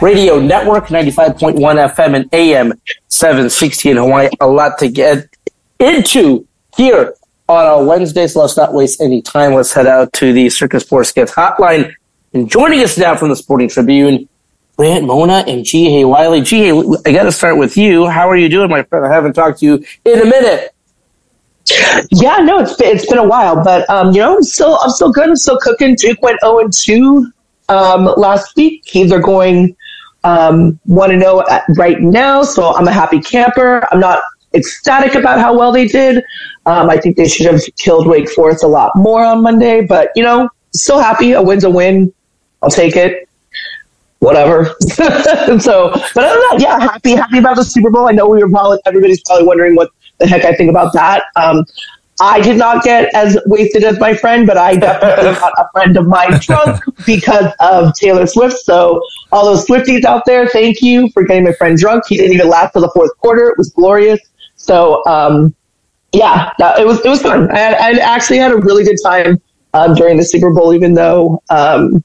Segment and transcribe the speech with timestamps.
[0.00, 2.72] Radio Network, 95.1 FM and AM
[3.08, 4.28] 760 in Hawaii.
[4.40, 5.28] A lot to get
[5.80, 6.46] into
[6.76, 7.14] here
[7.48, 9.54] on a Wednesday, so let's not waste any time.
[9.54, 11.92] Let's head out to the Circa Sports Guest Hotline.
[12.32, 14.28] And joining us now from the Sporting Tribune,
[14.76, 16.42] Grant Mona and Ji Hae Wiley.
[16.42, 18.06] Ji Hae, I got to start with you.
[18.06, 19.04] How are you doing, my friend?
[19.04, 20.74] I haven't talked to you in a minute.
[22.12, 24.90] Yeah, no, it's been, it's been a while, but um, you know, I'm still I'm
[24.90, 25.28] still good.
[25.28, 25.96] I'm still cooking.
[25.96, 27.32] Duke went 0 and 2
[27.68, 28.84] um, last week.
[28.94, 29.76] Are going
[30.24, 31.44] um, one and zero
[31.76, 33.86] right now, so I'm a happy camper.
[33.92, 34.20] I'm not
[34.54, 36.24] ecstatic about how well they did.
[36.66, 40.10] Um, I think they should have killed Wake Forest a lot more on Monday, but
[40.14, 41.32] you know, still happy.
[41.32, 42.12] A win's a win.
[42.62, 43.28] I'll take it.
[44.20, 44.64] Whatever.
[44.80, 48.08] so, but other than that, yeah, happy, happy about the Super Bowl.
[48.08, 51.24] I know we were probably everybody's probably wondering what the heck I think about that.
[51.36, 51.64] Um,
[52.20, 55.96] I did not get as wasted as my friend, but I definitely got a friend
[55.96, 58.58] of mine drunk because of Taylor Swift.
[58.58, 62.04] So all those Swifties out there, thank you for getting my friend drunk.
[62.08, 63.48] He didn't even last till the fourth quarter.
[63.48, 64.20] It was glorious.
[64.56, 65.54] So um,
[66.12, 67.50] yeah, it was it was fun.
[67.50, 69.40] I, I, actually had a really good time
[69.74, 72.02] um, during the Super Bowl, even though um,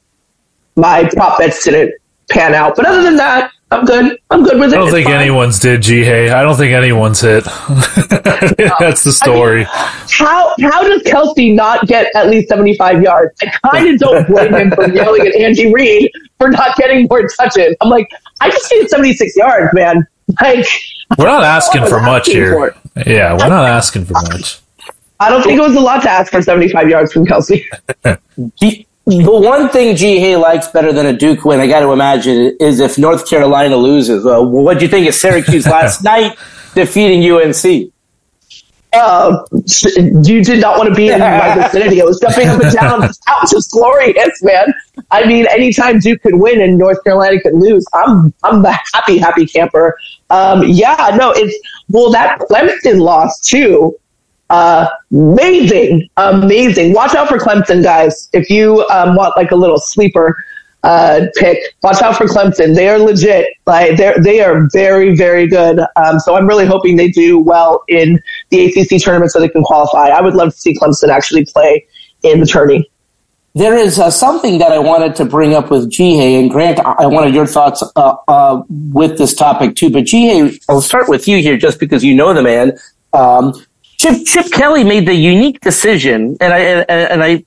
[0.76, 1.94] my prop bets didn't
[2.30, 2.76] pan out.
[2.76, 4.20] But other than that, I'm good.
[4.30, 4.76] I'm good with it.
[4.76, 5.16] I don't it's think fine.
[5.16, 7.44] anyone's did, Ji Hae, I don't think anyone's hit.
[8.80, 9.66] That's the story.
[9.66, 13.34] I mean, how how does Kelce not get at least 75 yards?
[13.42, 17.28] I kind of don't blame him for yelling at Andy Reid for not getting more
[17.40, 17.76] touches.
[17.82, 18.08] I'm like,
[18.42, 20.06] I just need 76 yards, man.
[20.40, 20.68] Like,
[21.18, 22.54] we're not asking for much here.
[22.54, 24.60] For yeah, we're not asking for much.
[25.20, 27.64] I don't think it was a lot to ask for 75 yards from Kelce.
[29.06, 32.56] the one thing Ji Hae likes better than a Duke win, I got to imagine,
[32.60, 34.26] is if North Carolina loses.
[34.26, 36.38] Uh, what do you think of Syracuse last night
[36.74, 37.92] defeating UNC?
[38.94, 39.44] Uh,
[40.24, 42.00] you did not want to be in my vicinity.
[42.00, 43.00] I was jumping up and down.
[43.02, 44.72] That was just glorious, man.
[45.10, 49.18] I mean, anytime Duke could win and North Carolina could lose, I'm I'm a happy,
[49.18, 49.98] happy camper.
[50.30, 51.58] Um, yeah, no, it's
[51.90, 53.98] well that Clemson loss too.
[54.54, 56.94] Amazing, amazing.
[56.94, 58.30] Watch out for Clemson, guys.
[58.34, 60.38] If you um, want like a little sleeper
[60.84, 62.76] uh, pick, watch out for Clemson.
[62.76, 63.48] They are legit.
[63.66, 65.80] Like they they are very very good.
[65.96, 69.64] Um, so I'm really hoping they do well in the ACC tournament so they can
[69.64, 70.10] qualify.
[70.10, 71.88] I would love to see Clemson actually play
[72.22, 72.92] in the tourney.
[73.56, 76.80] There is uh, something that I wanted to bring up with Ji Hae and Grant.
[76.80, 79.90] I wanted your thoughts uh, uh, with this topic too.
[79.90, 82.78] But Ji Hae, I'll start with you here, just because you know the man.
[83.14, 83.54] Um,
[84.04, 87.46] Chip Chip Kelly made the unique decision, and I and, and I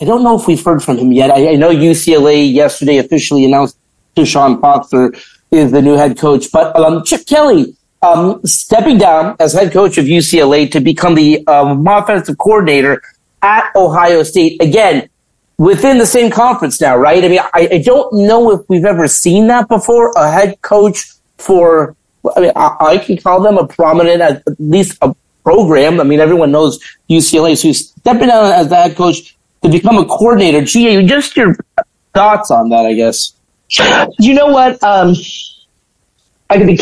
[0.00, 1.30] I don't know if we've heard from him yet.
[1.30, 3.78] I, I know UCLA yesterday officially announced
[4.16, 5.14] Deshaun Foster
[5.52, 9.96] is the new head coach, but um, Chip Kelly um, stepping down as head coach
[9.96, 13.00] of UCLA to become the um, offensive coordinator
[13.42, 14.60] at Ohio State.
[14.60, 15.08] Again,
[15.58, 17.24] within the same conference now, right?
[17.24, 20.10] I mean, I, I don't know if we've ever seen that before.
[20.16, 21.94] A head coach for,
[22.34, 26.00] I mean, I, I can call them a prominent, at least a program.
[26.00, 27.56] I mean, everyone knows UCLA.
[27.56, 30.62] So he's stepping down as the head coach to become a coordinator.
[30.62, 31.56] Gee, just your
[32.14, 33.32] thoughts on that, I guess.
[34.18, 34.82] You know what?
[34.82, 35.14] Um,
[36.50, 36.74] I can be,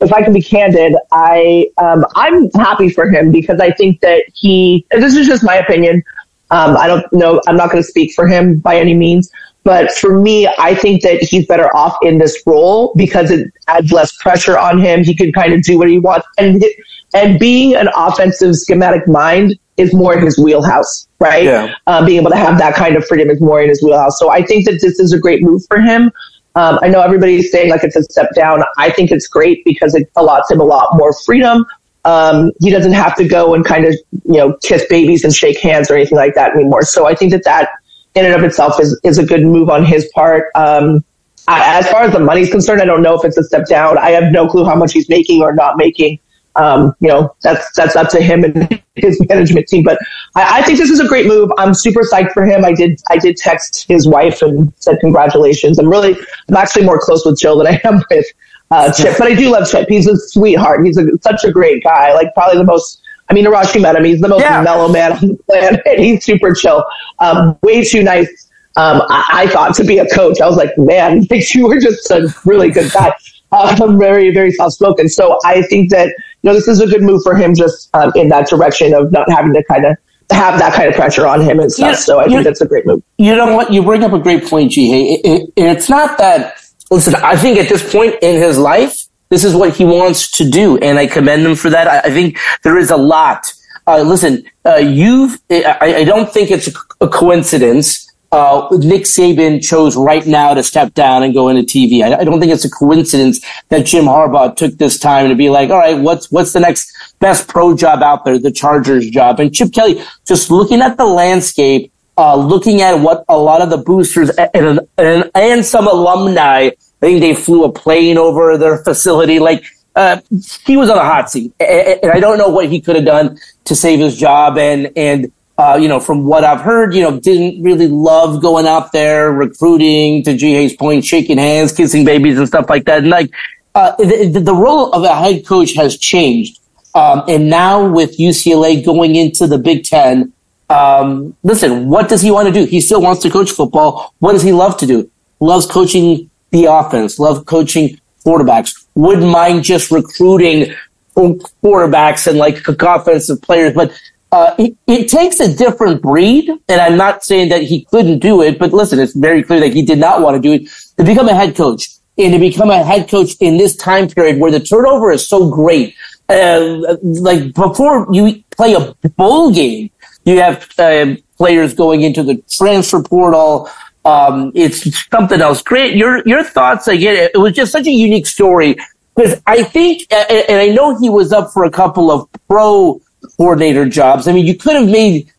[0.00, 4.24] if I can be candid, I um, I'm happy for him because I think that
[4.34, 4.86] he.
[4.90, 6.02] This is just my opinion.
[6.50, 7.40] Um, I don't know.
[7.46, 9.30] I'm not going to speak for him by any means.
[9.64, 13.92] But for me, I think that he's better off in this role because it adds
[13.92, 15.04] less pressure on him.
[15.04, 16.26] He can kind of do what he wants.
[16.36, 16.64] And,
[17.14, 21.44] and being an offensive schematic mind is more in his wheelhouse, right?
[21.44, 21.74] Yeah.
[21.86, 24.18] Um, being able to have that kind of freedom is more in his wheelhouse.
[24.18, 26.12] So I think that this is a great move for him.
[26.54, 28.62] Um, I know everybody's saying like it's a step down.
[28.76, 31.64] I think it's great because it allows him a lot more freedom,
[32.04, 33.94] um, he doesn't have to go and kind of,
[34.24, 36.82] you know, kiss babies and shake hands or anything like that anymore.
[36.82, 37.70] So I think that that
[38.14, 40.46] in and of itself is, is a good move on his part.
[40.54, 41.04] Um,
[41.48, 43.98] I, as far as the money's concerned, I don't know if it's a step down.
[43.98, 46.18] I have no clue how much he's making or not making.
[46.56, 49.84] Um, you know, that's that's up to him and his management team.
[49.84, 49.98] But
[50.34, 51.50] I, I, think this is a great move.
[51.58, 52.64] I'm super psyched for him.
[52.64, 55.78] I did I did text his wife and said congratulations.
[55.78, 56.16] I'm really
[56.48, 58.26] I'm actually more close with Jill than I am with
[58.70, 59.88] uh, Chip, but I do love Chip.
[59.88, 60.84] He's a sweetheart.
[60.84, 62.12] He's a, such a great guy.
[62.14, 63.00] Like probably the most.
[63.30, 64.04] I mean, Arash, met him.
[64.04, 64.60] He's the most yeah.
[64.60, 65.80] mellow man on the planet.
[65.98, 66.84] He's super chill.
[67.18, 68.50] Um, way too nice.
[68.76, 70.40] Um, I, I, thought to be a coach.
[70.40, 73.14] I was like, man, you were just a really good guy.
[73.52, 75.08] Um, very, very soft spoken.
[75.08, 78.28] So I think that know this is a good move for him, just um, in
[78.28, 79.96] that direction of not having to kind of
[80.30, 81.92] have that kind of pressure on him and stuff.
[81.92, 83.02] Yeah, so I think that's a great move.
[83.18, 83.72] You know what?
[83.72, 86.56] You bring up a great point, Ji Hae, it, it, it's not that
[86.92, 90.48] listen, I think at this point in his life, this is what he wants to
[90.48, 91.88] do, and I commend him for that.
[91.88, 93.52] I, I think there is a lot.
[93.86, 95.40] Uh, listen, uh, you've.
[95.50, 96.68] I, I, don't think it's
[97.00, 98.11] a, coincidence.
[98.32, 102.02] Uh, Nick Saban chose right now to step down and go into TV.
[102.02, 105.50] I, I, don't think it's a coincidence that Jim Harbaugh took this time to be
[105.50, 108.38] like, all right, what's what's the next best pro job out there?
[108.38, 109.38] The Chargers job.
[109.38, 113.68] And Chip Kelly, just looking at the landscape, uh, looking at what a lot of
[113.68, 116.70] the boosters and, and, and some alumni
[117.02, 119.40] I think they flew a plane over their facility.
[119.40, 119.64] Like,
[119.96, 120.20] uh,
[120.64, 121.52] he was on a hot seat.
[121.58, 124.56] And I don't know what he could have done to save his job.
[124.56, 125.32] And, and,
[125.62, 129.30] uh, you know, from what I've heard, you know, didn't really love going out there,
[129.30, 130.76] recruiting to G.
[130.76, 132.98] Point, shaking hands, kissing babies and stuff like that.
[132.98, 133.30] And like,
[133.76, 136.58] uh, the, the role of a head coach has changed.
[136.96, 140.32] Um, and now with UCLA going into the Big Ten,
[140.68, 142.64] um, listen, what does he want to do?
[142.64, 144.14] He still wants to coach football.
[144.18, 145.08] What does he love to do?
[145.38, 150.74] Loves coaching the offense, love coaching quarterbacks, wouldn't mind just recruiting
[151.14, 153.92] quarterbacks and like offensive players, but
[154.32, 156.48] uh, it, it, takes a different breed.
[156.68, 159.74] And I'm not saying that he couldn't do it, but listen, it's very clear that
[159.74, 161.86] he did not want to do it to become a head coach
[162.16, 165.50] and to become a head coach in this time period where the turnover is so
[165.50, 165.94] great.
[166.30, 169.90] Uh, like before you play a bowl game,
[170.24, 173.68] you have uh, players going into the transfer portal.
[174.06, 175.60] Um, it's something else.
[175.62, 175.94] Great.
[175.94, 177.28] Your, your thoughts again.
[177.34, 178.76] It was just such a unique story
[179.14, 183.00] because I think, and I know he was up for a couple of pro
[183.36, 184.28] coordinator jobs.
[184.28, 185.30] I mean, you could have made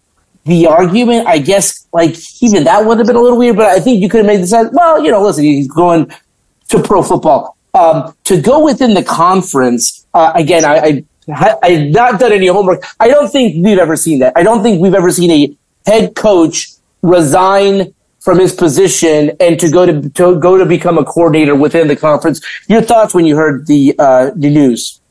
[0.46, 3.80] the argument, I guess, like even that would have been a little weird, but I
[3.80, 6.12] think you could have made the sense, well, you know, listen, he's going
[6.70, 7.56] to pro football.
[7.74, 12.84] Um, to go within the conference, uh, again, I, I, I've not done any homework.
[13.00, 14.34] I don't think we've ever seen that.
[14.36, 15.58] I don't think we've ever seen a
[15.90, 16.68] head coach
[17.02, 21.88] resign from his position and to go to, to go to become a coordinator within
[21.88, 22.42] the conference.
[22.68, 25.02] Your thoughts when you heard the uh, the news?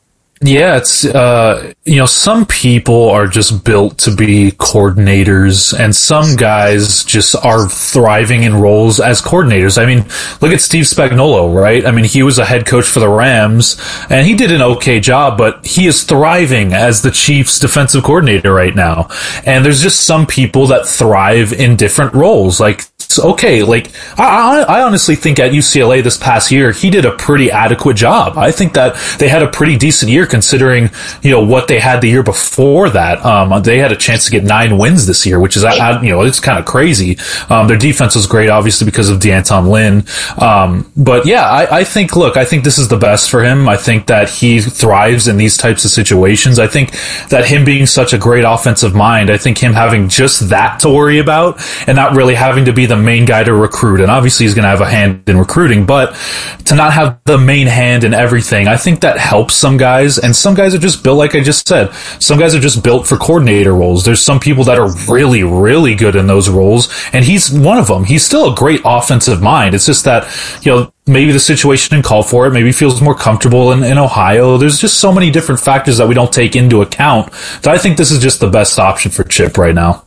[0.45, 6.35] Yeah, it's uh, you know some people are just built to be coordinators, and some
[6.35, 9.81] guys just are thriving in roles as coordinators.
[9.81, 9.99] I mean,
[10.41, 11.85] look at Steve Spagnuolo, right?
[11.85, 13.79] I mean, he was a head coach for the Rams,
[14.09, 18.51] and he did an okay job, but he is thriving as the Chiefs' defensive coordinator
[18.53, 19.07] right now.
[19.45, 22.83] And there's just some people that thrive in different roles, like
[23.19, 23.63] okay.
[23.63, 27.95] Like I, I honestly think at UCLA this past year, he did a pretty adequate
[27.95, 28.37] job.
[28.37, 30.89] I think that they had a pretty decent year considering
[31.21, 33.23] you know what they had the year before that.
[33.25, 36.21] Um, they had a chance to get nine wins this year, which is you know
[36.21, 37.17] it's kind of crazy.
[37.49, 40.05] Um, their defense was great, obviously because of D'Anton Lynn.
[40.37, 43.67] Um, but yeah, I, I think look, I think this is the best for him.
[43.67, 46.59] I think that he thrives in these types of situations.
[46.59, 46.91] I think
[47.29, 50.89] that him being such a great offensive mind, I think him having just that to
[50.89, 54.01] worry about and not really having to be the main guy to recruit.
[54.01, 56.15] And obviously he's going to have a hand in recruiting, but
[56.65, 60.17] to not have the main hand in everything, I think that helps some guys.
[60.17, 63.07] And some guys are just built, like I just said, some guys are just built
[63.07, 64.05] for coordinator roles.
[64.05, 66.89] There's some people that are really, really good in those roles.
[67.13, 68.05] And he's one of them.
[68.05, 69.75] He's still a great offensive mind.
[69.75, 70.23] It's just that,
[70.63, 72.51] you know, maybe the situation didn't call for it.
[72.51, 74.57] Maybe feels more comfortable in, in Ohio.
[74.57, 77.31] There's just so many different factors that we don't take into account
[77.61, 80.05] that I think this is just the best option for Chip right now.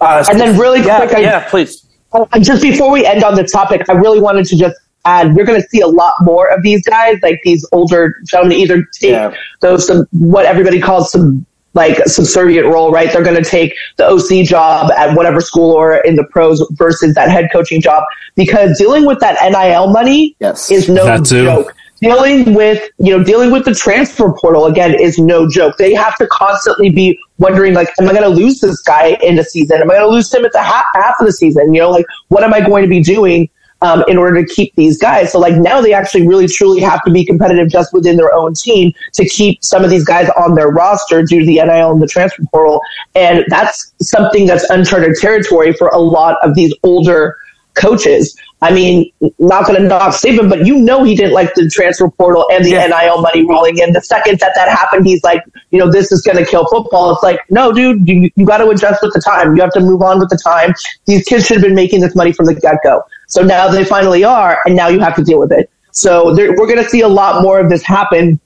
[0.00, 1.86] Uh, and then really yeah, quick, I, yeah, please.
[2.12, 5.44] Uh, just before we end on the topic, I really wanted to just add, we're
[5.44, 9.10] going to see a lot more of these guys, like these older gentlemen, either take
[9.10, 9.34] yeah.
[9.60, 13.10] those, some, what everybody calls some like subservient role, right?
[13.12, 17.14] They're going to take the OC job at whatever school or in the pros versus
[17.14, 18.04] that head coaching job
[18.34, 20.70] because dealing with that NIL money yes.
[20.70, 25.48] is no joke dealing with you know dealing with the transfer portal again is no
[25.48, 25.76] joke.
[25.78, 29.36] They have to constantly be wondering like, am I going to lose this guy in
[29.36, 29.80] the season?
[29.80, 31.72] Am I going to lose him at the half, half of the season?
[31.72, 33.48] You know, like what am I going to be doing?
[33.80, 35.32] Um, in order to keep these guys.
[35.32, 38.54] So like now they actually really truly have to be competitive just within their own
[38.54, 42.00] team to keep some of these guys on their roster due to the NIL and
[42.00, 42.80] the transfer portal.
[43.16, 47.36] And that's something that's uncharted territory for a lot of these older
[47.74, 48.36] coaches.
[48.62, 52.08] I mean, not going to knock Saban, but you know he didn't like the transfer
[52.08, 52.86] portal and the Yeah.
[52.86, 53.92] NIL money rolling in.
[53.92, 55.42] The second that that happened, he's like,
[55.72, 57.12] you know, this is going to kill football.
[57.12, 59.56] It's like, no, dude, you, you got to adjust with the time.
[59.56, 60.74] You have to move on with the time.
[61.06, 63.02] These kids should have been making this money from the get go.
[63.26, 65.68] So now they finally are, and now you have to deal with it.
[65.90, 68.38] So there, we're going to see a lot more of this happen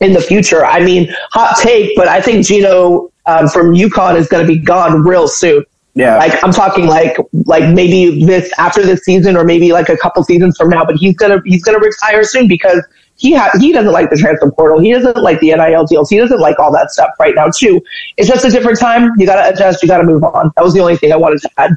[0.00, 0.66] in the future.
[0.66, 4.58] I mean, hot take, but I think Gino um, from UConn is going to be
[4.58, 5.64] gone real soon.
[5.94, 6.16] Yeah.
[6.16, 10.22] Like I'm talking like like maybe this after this season or maybe like a couple
[10.24, 12.82] seasons from now, but he's gonna he's gonna retire soon because
[13.16, 14.80] he ha- he doesn't like the transfer portal.
[14.80, 16.08] He doesn't like the NIL deals.
[16.08, 17.82] He doesn't like all that stuff right now too.
[18.16, 19.10] It's just a different time.
[19.18, 19.82] You gotta adjust.
[19.82, 20.50] You gotta move on.
[20.56, 21.72] That was the only thing I wanted to add.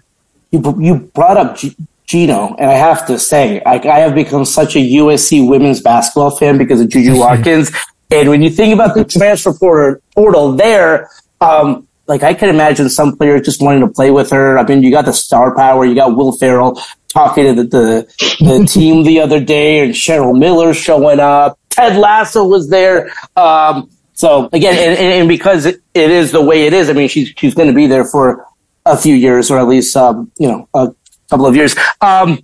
[0.52, 4.46] you you brought up G- Gino, and I have to say, like I have become
[4.46, 7.70] such a USC women's basketball fan because of Juju Watkins.
[8.12, 11.10] and when you think about the transfer portal, portal there,
[11.42, 14.58] um, like I can imagine some players just wanting to play with her.
[14.58, 18.38] I mean, you got the star power, you got Will Ferrell talking to the the,
[18.40, 21.60] the team the other day, and Cheryl Miller showing up.
[21.70, 23.12] Ted Lasso was there.
[23.36, 27.10] Um, so again, and, and, because it, it is the way it is, I mean,
[27.10, 28.46] she's she's going to be there for
[28.86, 30.94] a few years, or at least um, you know a
[31.30, 31.76] couple of years.
[32.02, 32.40] Um,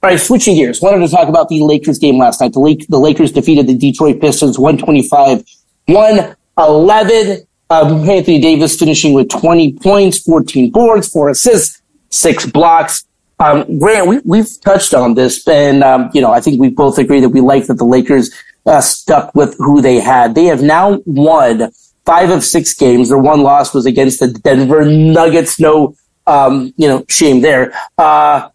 [0.00, 0.80] all right, switching gears.
[0.80, 2.52] Wanted to talk about the Lakers game last night.
[2.52, 5.44] The, Lake, the Lakers defeated the Detroit Pistons 125
[5.86, 7.47] 111.
[7.70, 13.04] Um, Anthony Davis finishing with 20 points, 14 boards, four assists, six blocks.
[13.38, 16.98] Um, Grant, we, we've touched on this, and um, you know, I think we both
[16.98, 18.34] agree that we like that the Lakers
[18.66, 20.34] uh, stuck with who they had.
[20.34, 21.70] They have now won
[22.04, 23.10] five of six games.
[23.10, 25.60] Their one loss was against the Denver Nuggets.
[25.60, 25.94] No,
[26.26, 27.72] um, you know, shame there.
[27.96, 28.48] Uh,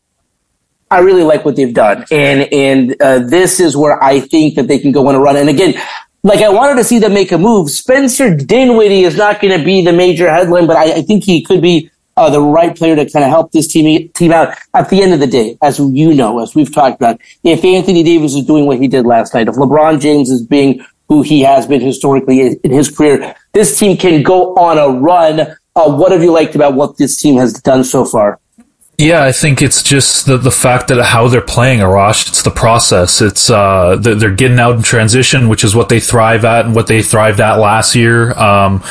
[0.91, 4.67] I really like what they've done, and and uh, this is where I think that
[4.67, 5.37] they can go on a run.
[5.37, 5.75] And again,
[6.23, 7.69] like I wanted to see them make a move.
[7.69, 11.43] Spencer Dinwiddie is not going to be the major headline, but I, I think he
[11.43, 14.55] could be uh, the right player to kind of help this team team out.
[14.73, 18.03] At the end of the day, as you know, as we've talked about, if Anthony
[18.03, 21.41] Davis is doing what he did last night, if LeBron James is being who he
[21.41, 25.41] has been historically in his career, this team can go on a run.
[25.75, 28.39] Uh, what have you liked about what this team has done so far?
[28.99, 32.27] Yeah, I think it's just the the fact that how they're playing Arash.
[32.29, 33.21] It's the process.
[33.21, 36.75] It's uh they're, they're getting out in transition, which is what they thrive at and
[36.75, 38.33] what they thrived at last year.
[38.37, 38.83] Um,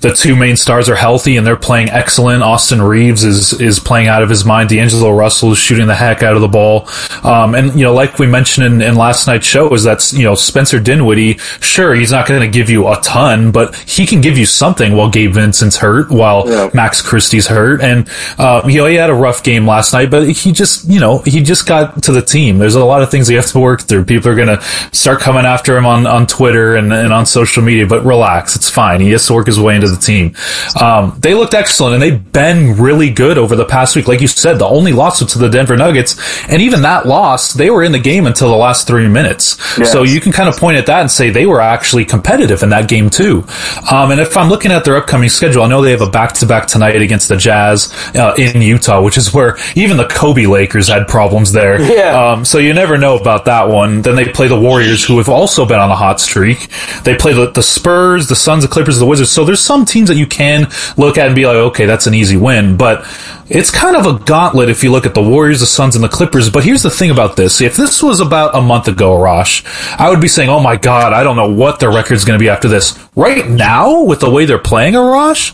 [0.00, 2.42] the two main stars are healthy and they're playing excellent.
[2.42, 4.70] Austin Reaves is is playing out of his mind.
[4.70, 6.88] D'Angelo Russell is shooting the heck out of the ball.
[7.22, 10.24] Um, and you know, like we mentioned in, in last night's show, is that you
[10.24, 11.36] know Spencer Dinwiddie.
[11.60, 14.96] Sure, he's not going to give you a ton, but he can give you something
[14.96, 16.70] while Gabe Vincent's hurt, while Yeah.
[16.72, 20.28] Max Christie's hurt, and uh, you know he had a rough game last night, but
[20.28, 22.58] he just you know he just got to the team.
[22.58, 24.04] There's a lot of things he has to work through.
[24.04, 27.62] People are going to start coming after him on on Twitter and, and on social
[27.62, 29.00] media, but relax, it's fine.
[29.00, 30.34] He has to work his way into the team.
[30.80, 34.08] Um, they looked excellent, and they've been really good over the past week.
[34.08, 36.16] Like you said, the only loss was to the Denver Nuggets,
[36.48, 39.58] and even that loss, they were in the game until the last three minutes.
[39.90, 42.70] So you can kind of point at that and say they were actually competitive in
[42.70, 43.44] that game too.
[43.90, 46.32] Um, and if I'm looking at their upcoming schedule, I know they have a back
[46.34, 49.39] to back tonight against the Jazz uh, in Utah, which is where
[49.74, 51.80] even the Kobe Lakers had problems there.
[51.80, 52.32] Yeah.
[52.32, 54.02] Um, so you never know about that one.
[54.02, 56.68] Then they play the Warriors, who have also been on a hot streak.
[57.04, 59.30] They play the, the Spurs, the Suns, the Clippers, the Wizards.
[59.30, 62.14] So there's some teams that you can look at and be like, okay, that's an
[62.14, 62.76] easy win.
[62.76, 63.04] But
[63.50, 66.08] it's kind of a gauntlet if you look at the Warriors, the Suns, and the
[66.08, 66.48] Clippers.
[66.48, 67.60] But here's the thing about this.
[67.60, 69.64] If this was about a month ago, Arash,
[69.98, 72.42] I would be saying, oh my God, I don't know what their record's going to
[72.42, 72.96] be after this.
[73.16, 75.52] Right now, with the way they're playing, Arash,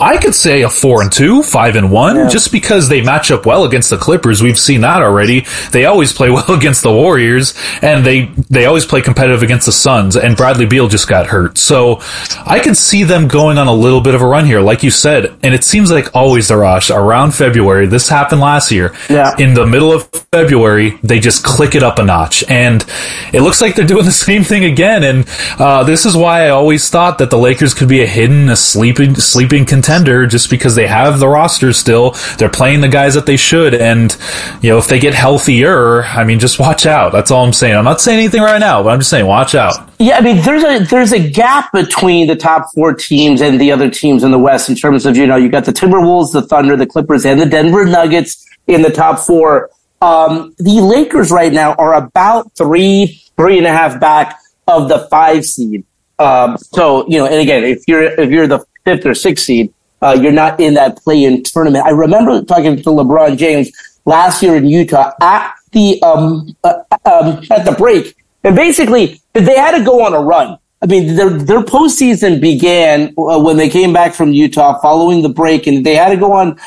[0.00, 3.46] I could say a four and two, five and one, just because they match up
[3.46, 4.42] well against the Clippers.
[4.42, 5.46] We've seen that already.
[5.70, 9.72] They always play well against the Warriors, and they they always play competitive against the
[9.72, 10.16] Suns.
[10.16, 12.00] And Bradley Beal just got hurt, so
[12.46, 14.90] I could see them going on a little bit of a run here, like you
[14.90, 15.36] said.
[15.42, 17.86] And it seems like always, Arash, around February.
[17.86, 18.94] This happened last year.
[19.08, 19.34] Yeah.
[19.38, 22.84] In the middle of February, they just click it up a notch, and
[23.32, 25.02] it looks like they're doing the same thing again.
[25.04, 28.48] And uh, this is why I always thought that the Lakers could be a hidden,
[28.48, 32.12] a sleeping, sleeping contender, just because they have the roster still.
[32.38, 34.16] They're playing the guys that they should, and
[34.62, 37.12] you know if they get healthier, I mean, just watch out.
[37.12, 37.76] That's all I'm saying.
[37.76, 39.90] I'm not saying anything right now, but I'm just saying watch out.
[39.98, 43.70] Yeah, I mean, there's a there's a gap between the top four teams and the
[43.70, 46.42] other teams in the West in terms of you know you got the Timberwolves, the
[46.42, 49.70] Thunder, the Clippers, and the Denver Nuggets in the top four.
[50.00, 54.38] Um, the Lakers right now are about three three and a half back
[54.68, 55.84] of the five seed.
[56.18, 59.72] Um, so you know, and again, if you're if you're the fifth or sixth seed,
[60.02, 61.84] uh, you're not in that play-in tournament.
[61.86, 63.70] I remember talking to LeBron James
[64.04, 66.74] last year in Utah at the um, uh,
[67.06, 68.14] um, at the break,
[68.44, 70.58] and basically they had to go on a run.
[70.82, 75.30] I mean, their their postseason began uh, when they came back from Utah following the
[75.30, 76.58] break, and they had to go on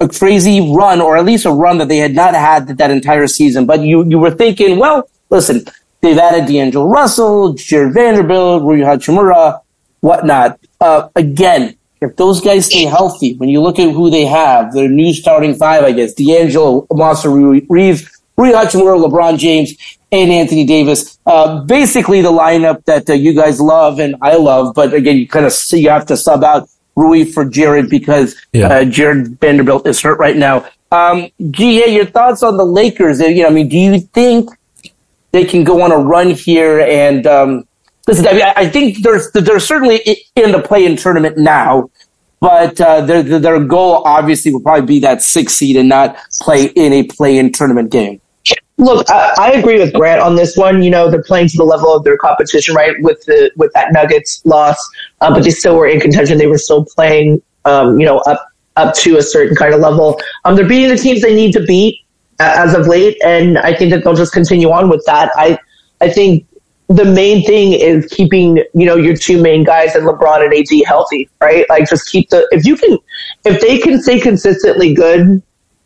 [0.00, 2.90] a crazy run, or at least a run that they had not had that, that
[2.90, 3.66] entire season.
[3.66, 5.64] But you you were thinking, well, listen,
[6.00, 9.60] they've added D'Angelo Russell, Jarred Vanderbilt, Rui Hachimura,
[10.00, 10.58] whatnot.
[10.80, 14.88] Uh, again, if those guys stay healthy, when you look at who they have, their
[14.88, 19.74] new starting five, I guess, D'Angelo, Monster Reeves, Rui Hachimura, LeBron James,
[20.12, 21.18] and Anthony Davis.
[21.26, 25.26] Uh, basically, the lineup that uh, you guys love and I love, but again, you
[25.26, 28.68] kind of see you have to sub out Rui for Jarred because yeah.
[28.68, 30.66] uh, Jarred Vanderbilt is hurt right now.
[30.92, 33.20] Um, GA, your thoughts on the Lakers?
[33.20, 34.50] Uh, you know, I mean, do you think
[35.32, 36.80] they can go on a run here?
[36.80, 37.66] And um,
[38.06, 40.00] listen, I, mean, I think there's they're certainly
[40.36, 41.90] in the play-in tournament now,
[42.40, 46.66] but uh, their their goal obviously will probably be that six seed and not play
[46.66, 48.20] in a play-in tournament game.
[48.76, 50.82] Look, I, I, agree with Grant on this one.
[50.82, 52.96] You know, they're playing to the level of their competition, right?
[53.00, 54.76] With the with that Nuggets loss,
[55.20, 56.38] um, but they still were in contention.
[56.38, 60.20] They were still playing, um, you know, up up to a certain kind of level.
[60.44, 62.00] Um, they're beating the teams they need to beat
[62.40, 65.30] uh, as of late, and I think that they'll just continue on with that.
[65.36, 65.56] I
[66.00, 66.44] I think
[66.88, 70.84] the main thing is keeping you know your two main guys and LeBron and AD
[70.84, 71.64] healthy, right?
[71.70, 72.98] Like just keep the if you can
[73.44, 75.42] if they can stay consistently good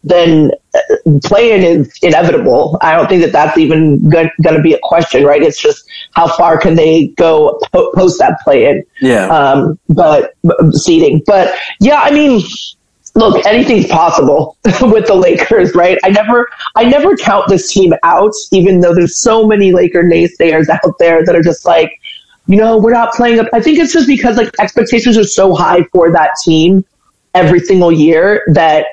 [0.09, 0.81] then uh,
[1.25, 2.79] playing is inevitable.
[2.81, 5.43] I don't think that that's even going to be a question, right?
[5.43, 8.85] It's just how far can they go po- post that play in?
[9.01, 9.27] Yeah.
[9.27, 10.35] Um, but
[10.73, 12.43] seating, but yeah, I mean,
[13.15, 15.99] look, anything's possible with the Lakers, right?
[16.05, 20.69] I never, I never count this team out, even though there's so many Laker naysayers
[20.69, 22.01] out there that are just like,
[22.47, 23.49] you know, we're not playing up.
[23.53, 26.85] I think it's just because like expectations are so high for that team
[27.35, 28.87] every single year that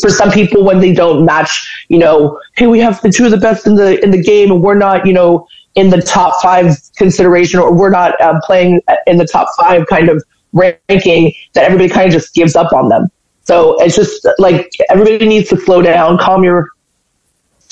[0.00, 3.30] for some people when they don't match, you know, hey, we have the two of
[3.30, 6.40] the best in the in the game, and we're not, you know, in the top
[6.42, 11.64] five consideration, or we're not uh, playing in the top five kind of ranking, that
[11.64, 13.08] everybody kind of just gives up on them.
[13.44, 16.68] So it's just like everybody needs to slow down, calm your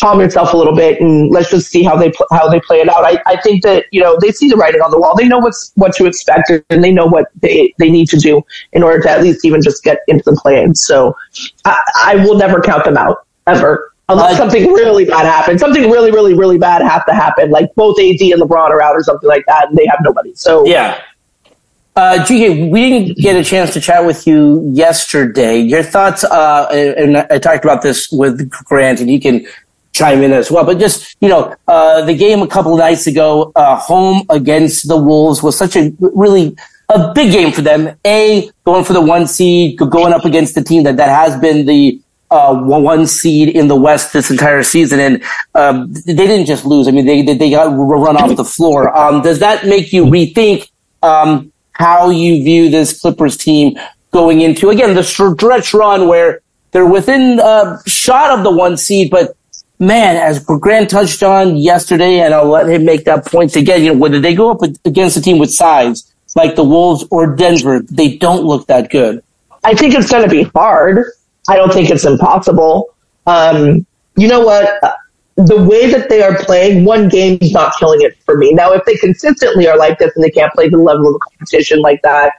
[0.01, 2.81] calm yourself a little bit and let's just see how they pl- how they play
[2.81, 3.05] it out.
[3.05, 5.17] I, I think that you know they see the writing on the wall.
[5.17, 8.43] They know what's what to expect and they know what they, they need to do
[8.73, 10.67] in order to at least even just get into the play.
[10.75, 11.17] So
[11.65, 13.93] I, I will never count them out ever.
[14.09, 17.51] Unless uh, something really bad happens, something really, really, really bad has to happen.
[17.51, 20.33] Like both AD and LeBron are out or something like that, and they have nobody.
[20.35, 21.03] So yeah,
[21.97, 25.59] uh, GK, we didn't get a chance to chat with you yesterday.
[25.59, 29.47] Your thoughts, uh, and I talked about this with Grant, and he can
[29.97, 30.65] chime in as well.
[30.65, 34.89] But just, you know, uh, the game a couple of nights ago, uh, home against
[34.89, 36.57] the Wolves was such a really
[36.89, 37.97] a big game for them.
[38.05, 41.67] A, going for the one seed, going up against the team that, that has been
[41.67, 45.23] the uh, one seed in the West this entire season, and
[45.55, 46.89] um, they didn't just lose.
[46.89, 48.97] I mean, they they got run off the floor.
[48.97, 50.69] Um, does that make you rethink
[51.03, 53.79] um, how you view this Clippers team
[54.11, 56.41] going into again the stretch run where
[56.73, 59.37] they're within a uh, shot of the one seed, but
[59.79, 63.93] man, as Grant touched on yesterday, and I'll let him make that point again, you
[63.93, 67.81] know, whether they go up against a team with size like the Wolves or Denver,
[67.91, 69.23] they don't look that good.
[69.65, 71.05] I think it's going to be hard.
[71.49, 72.95] I don't think it's impossible.
[73.27, 73.87] Um,
[74.17, 74.81] you know what?
[75.37, 78.53] The way that they are playing, one game is not killing it for me.
[78.53, 81.81] Now, if they consistently are like this and they can't play the level of competition
[81.81, 82.35] like that,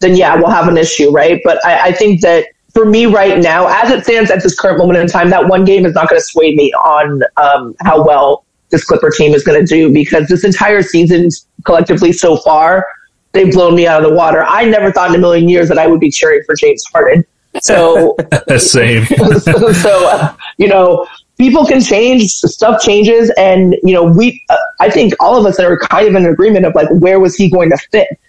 [0.00, 1.40] then yeah, we'll have an issue, right?
[1.44, 2.46] But I, I think that
[2.78, 5.64] for me right now, as it stands at this current moment in time, that one
[5.64, 9.42] game is not going to sway me on um, how well this Clipper team is
[9.42, 11.28] going to do because this entire season,
[11.64, 12.86] collectively so far,
[13.32, 14.44] they've blown me out of the water.
[14.44, 17.24] I never thought in a million years that I would be cheering for James Harden.
[17.62, 18.14] So
[18.58, 19.04] same.
[19.40, 21.04] so, so uh, you know,
[21.36, 24.44] people can change, stuff changes, and you know, we.
[24.50, 27.34] Uh, I think all of us are kind of in agreement of like, where was
[27.34, 28.20] he going to fit?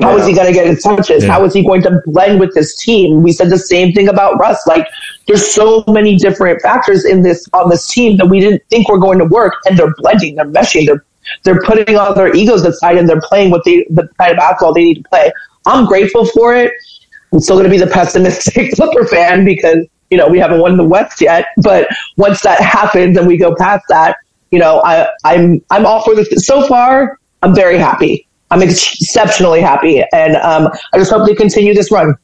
[0.00, 0.22] How yeah.
[0.22, 1.24] is he going to get his touches?
[1.24, 1.32] Yeah.
[1.32, 3.22] How is he going to blend with this team?
[3.22, 4.64] We said the same thing about Russ.
[4.66, 4.86] Like,
[5.26, 8.98] there's so many different factors in this on this team that we didn't think were
[8.98, 11.04] going to work, and they're blending, they're meshing, they're
[11.42, 14.72] they're putting all their egos aside, and they're playing what they the kind of basketball
[14.72, 15.32] they need to play.
[15.66, 16.72] I'm grateful for it.
[17.32, 20.76] I'm still going to be the pessimistic Clipper fan because you know we haven't won
[20.76, 21.46] the West yet.
[21.56, 24.16] But once that happens and we go past that,
[24.52, 26.46] you know, I, I'm I'm all for this.
[26.46, 28.27] So far, I'm very happy.
[28.50, 32.14] I'm exceptionally happy, and um, I just hope they continue this run.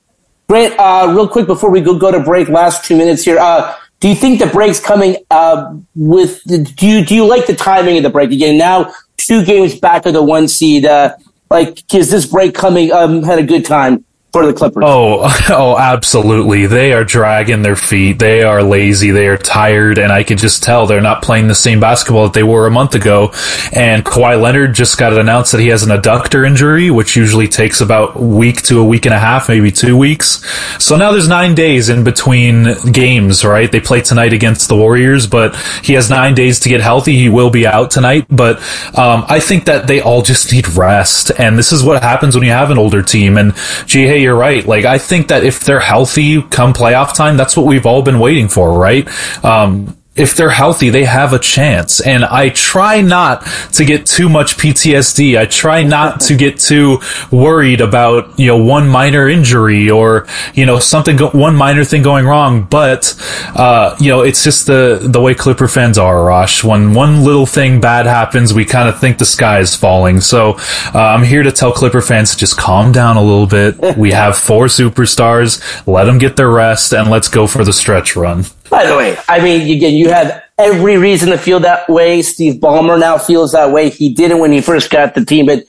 [0.48, 3.38] Grant, uh, real quick before we go, go to break, last two minutes here.
[3.38, 6.42] Uh, do you think the break's coming uh, with?
[6.44, 8.58] The, do you do you like the timing of the break again?
[8.58, 10.84] Now two games back of the one seed.
[10.84, 11.16] Uh,
[11.50, 14.82] like, is this break coming um, at a good time for the Clippers.
[14.84, 16.66] Oh, oh, absolutely.
[16.66, 18.18] They are dragging their feet.
[18.18, 19.12] They are lazy.
[19.12, 22.32] They are tired, and I can just tell they're not playing the same basketball that
[22.32, 23.30] they were a month ago.
[23.72, 27.80] And Kawhi Leonard just got announced that he has an adductor injury, which usually takes
[27.80, 30.44] about a week to a week and a half, maybe two weeks.
[30.82, 33.70] So now there's nine days in between games, right?
[33.70, 37.14] They play tonight against the Warriors, but he has nine days to get healthy.
[37.14, 38.56] He will be out tonight, but
[38.98, 42.42] um, I think that they all just need rest, and this is what happens when
[42.42, 43.38] you have an older team.
[43.38, 43.54] And
[43.86, 44.66] hey, you're right.
[44.66, 48.18] Like, I think that if they're healthy come playoff time, that's what we've all been
[48.18, 49.06] waiting for, right?
[49.44, 52.00] Um, if they're healthy, they have a chance.
[52.00, 55.38] And I try not to get too much PTSD.
[55.38, 57.00] I try not to get too
[57.30, 62.02] worried about, you know, one minor injury or, you know, something, go- one minor thing
[62.02, 62.62] going wrong.
[62.62, 63.14] But,
[63.56, 66.62] uh, you know, it's just the, the way Clipper fans are, Rosh.
[66.62, 70.20] When one little thing bad happens, we kind of think the sky is falling.
[70.20, 70.52] So,
[70.94, 73.96] uh, I'm here to tell Clipper fans to just calm down a little bit.
[73.96, 75.60] we have four superstars.
[75.86, 78.44] Let them get their rest and let's go for the stretch run.
[78.74, 82.22] By the way, I mean, again, you have every reason to feel that way.
[82.22, 83.88] Steve Ballmer now feels that way.
[83.88, 85.62] He didn't when he first got the team, but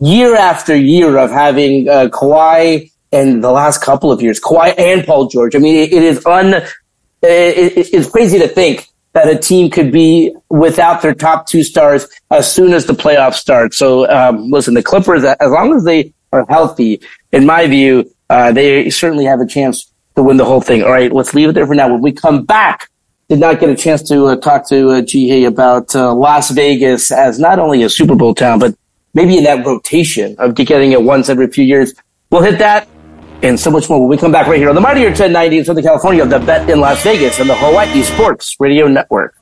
[0.00, 5.04] year after year of having uh, Kawhi and the last couple of years, Kawhi and
[5.04, 5.54] Paul George.
[5.54, 6.54] I mean, it, it is un.
[6.54, 6.72] It,
[7.92, 12.50] it's crazy to think that a team could be without their top two stars as
[12.50, 13.74] soon as the playoffs start.
[13.74, 18.50] So, um, listen, the Clippers, as long as they are healthy, in my view, uh,
[18.52, 20.82] they certainly have a chance to win the whole thing.
[20.82, 21.90] All right, let's leave it there for now.
[21.92, 22.90] When we come back,
[23.28, 26.50] did not get a chance to uh, talk to uh, Ji Hae about uh, Las
[26.50, 28.74] Vegas as not only a Super Bowl town, but
[29.14, 31.94] maybe in that rotation of getting it once every few years.
[32.30, 32.88] We'll hit that
[33.42, 35.64] and so much more when we come back right here on the Mightier 1090 in
[35.64, 39.34] Southern California of the Bet in Las Vegas and the Hawaii Sports Radio Network.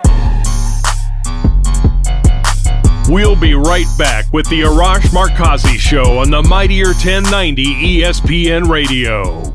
[3.09, 9.55] We'll be right back with the Arash Markazi Show on the Mightier 1090 ESPN Radio.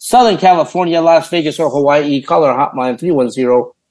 [0.00, 2.98] Southern California, Las Vegas, or Hawaii, call our hotline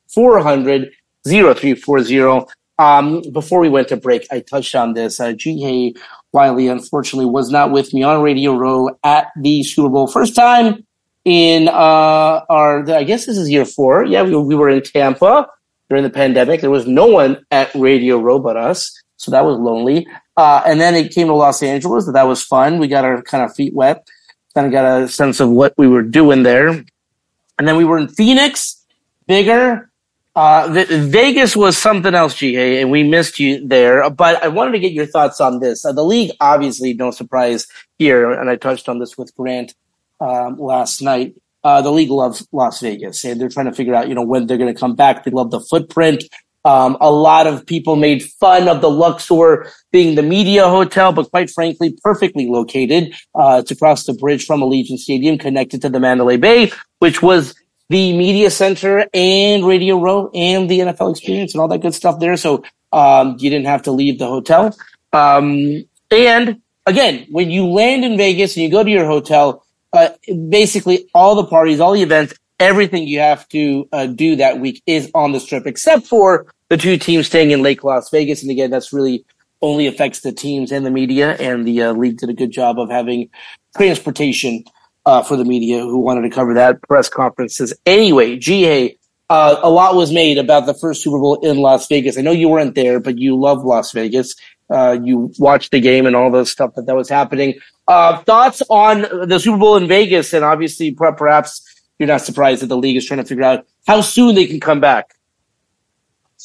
[0.10, 2.48] 310-400-0340.
[2.80, 5.20] Um, before we went to break, I touched on this.
[5.20, 5.96] Uh, G.
[6.32, 10.08] Wiley, unfortunately, was not with me on Radio Row at the Super Bowl.
[10.08, 10.84] First time
[11.26, 14.04] in uh, our, I guess this is year four.
[14.04, 15.48] Yeah, we, we were in Tampa
[15.90, 16.62] during the pandemic.
[16.62, 19.00] There was no one at Radio Row but us.
[19.18, 20.08] So that was lonely.
[20.38, 22.12] Uh, and then it came to Los Angeles.
[22.12, 22.80] That was fun.
[22.80, 24.08] We got our kind of feet wet
[24.54, 26.70] kind of got a sense of what we were doing there.
[26.70, 28.86] And then we were in Phoenix,
[29.28, 29.90] bigger.
[30.36, 34.10] Uh, Vegas was something else, GA, and we missed you there.
[34.10, 35.84] But I wanted to get your thoughts on this.
[35.84, 39.76] Uh, the league, obviously, no surprise here, and I touched on this with Grant
[40.22, 41.36] um, last night.
[41.64, 44.48] Uh, the league loves Las Vegas, and they're trying to figure out, you know, when
[44.48, 45.26] they're going to come back.
[45.26, 46.24] They love the footprint.
[46.66, 51.30] Um, a lot of people made fun of the Luxor being the media hotel, but
[51.30, 53.14] quite frankly, perfectly located.
[53.34, 57.56] Uh, it's across the bridge from Allegiant Stadium, connected to the Mandalay Bay, which was
[57.90, 62.20] the media center and Radio Row and the NFL experience and all that good stuff
[62.20, 62.38] there.
[62.38, 64.78] So um, you didn't have to leave the hotel.
[65.14, 70.10] Um, and again, when you land in Vegas and you go to your hotel, uh,
[70.50, 74.82] basically all the parties, all the events, everything you have to uh, do that week
[74.86, 78.42] is on the strip, except for the two teams staying in Lake Las Vegas.
[78.42, 79.26] And again, that's really
[79.62, 81.36] only affects the teams and the media.
[81.36, 83.30] And the uh, league did a good job of having
[83.76, 84.64] transportation
[85.06, 87.74] uh, for the media who wanted to cover that press conferences.
[87.86, 88.98] Anyway, GA,
[89.30, 92.18] uh, a lot was made about the first Super Bowl in Las Vegas.
[92.18, 94.36] I know you weren't there, but you love Las Vegas.
[94.70, 97.56] Uh, you watched the game and all the stuff that that was happening.
[97.88, 101.64] Uh, thoughts on the Super Bowl in Vegas, and obviously perhaps
[102.00, 104.60] you're not surprised that the league is trying to figure out how soon they can
[104.60, 105.16] come back.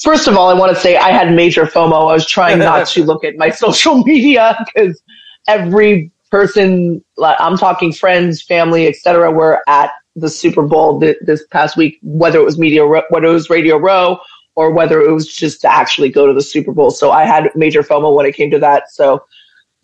[0.02, 2.10] first of all, I want to say I had major FOMO.
[2.10, 5.00] I was trying not to look at my social media because
[5.46, 11.44] every person, like I'm talking friends, family, etc., were at the Super Bowl th- this
[11.46, 14.18] past week, whether it was media, whether it was Radio Row,
[14.56, 16.90] or whether it was just to actually go to the Super Bowl.
[16.90, 18.90] So I had major FOMO when it came to that.
[18.90, 19.24] So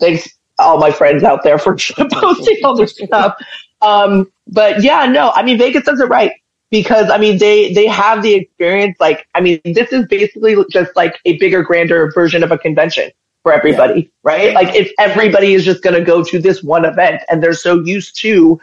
[0.00, 0.28] thanks
[0.58, 1.76] all my friends out there for
[2.12, 3.36] posting all their stuff.
[3.82, 6.32] Um, but yeah, no, I mean Vegas does it right
[6.70, 8.96] because I mean they they have the experience.
[9.00, 13.10] Like I mean, this is basically just like a bigger, grander version of a convention
[13.42, 14.08] for everybody, yeah.
[14.22, 14.54] right?
[14.54, 17.80] Like if everybody is just going to go to this one event and they're so
[17.80, 18.60] used to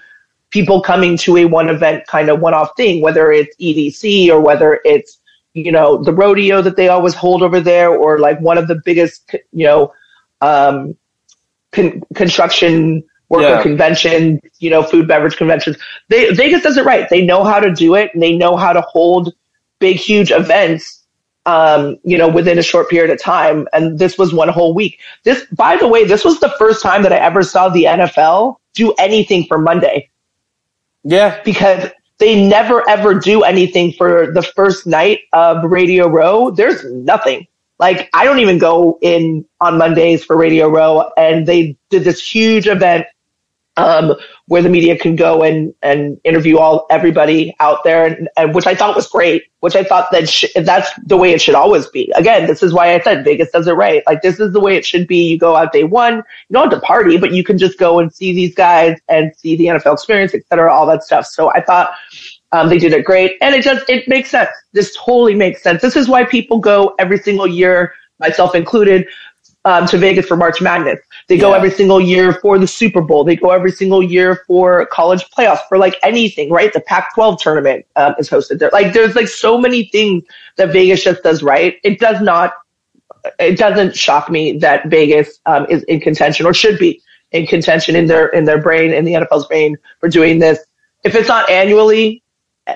[0.52, 4.40] people coming to a one event kind of one off thing, whether it's EDC or
[4.40, 5.20] whether it's
[5.54, 8.82] you know the rodeo that they always hold over there, or like one of the
[8.86, 9.94] biggest you know
[10.42, 10.96] um,
[11.72, 13.62] con- construction worker yeah.
[13.62, 15.78] convention, you know, food beverage conventions.
[16.10, 17.10] They, Vegas does it right.
[17.10, 19.34] They know how to do it and they know how to hold
[19.80, 21.04] big, huge events,
[21.46, 23.68] um, you know, within a short period of time.
[23.74, 25.00] And this was one whole week.
[25.24, 28.58] This, by the way, this was the first time that I ever saw the NFL
[28.74, 30.10] do anything for Monday.
[31.04, 31.42] Yeah.
[31.44, 36.52] Because they never ever do anything for the first night of Radio Row.
[36.52, 37.48] There's nothing.
[37.80, 42.26] Like I don't even go in on Mondays for Radio Row, and they did this
[42.26, 43.06] huge event
[43.78, 44.14] um,
[44.48, 48.68] where the media can go and, and interview all everybody out there, and, and which
[48.68, 49.44] I thought was great.
[49.62, 52.12] Which I thought that sh- that's the way it should always be.
[52.16, 54.04] Again, this is why I said Vegas does it right.
[54.06, 55.30] Like this is the way it should be.
[55.30, 58.00] You go out day one, you don't have to party, but you can just go
[58.00, 61.26] and see these guys and see the NFL experience, et cetera, all that stuff.
[61.26, 61.92] So I thought
[62.52, 64.50] um, they did it great, and it just it makes sense.
[64.74, 65.82] This totally makes sense.
[65.82, 69.08] This is why people go every single year, myself included,
[69.68, 70.98] um, to Vegas for March Madness.
[71.28, 73.26] They go every single year for the Super Bowl.
[73.26, 76.72] They go every single year for college playoffs, for like anything, right?
[76.72, 78.70] The Pac-12 tournament um, is hosted there.
[78.72, 80.24] Like there's like so many things
[80.56, 81.76] that Vegas just does right.
[81.84, 82.54] It does not,
[83.40, 87.02] it doesn't shock me that Vegas um, is in contention or should be
[87.34, 90.60] in contention in their in their brain in the NFL's brain for doing this.
[91.04, 92.24] If it's not annually,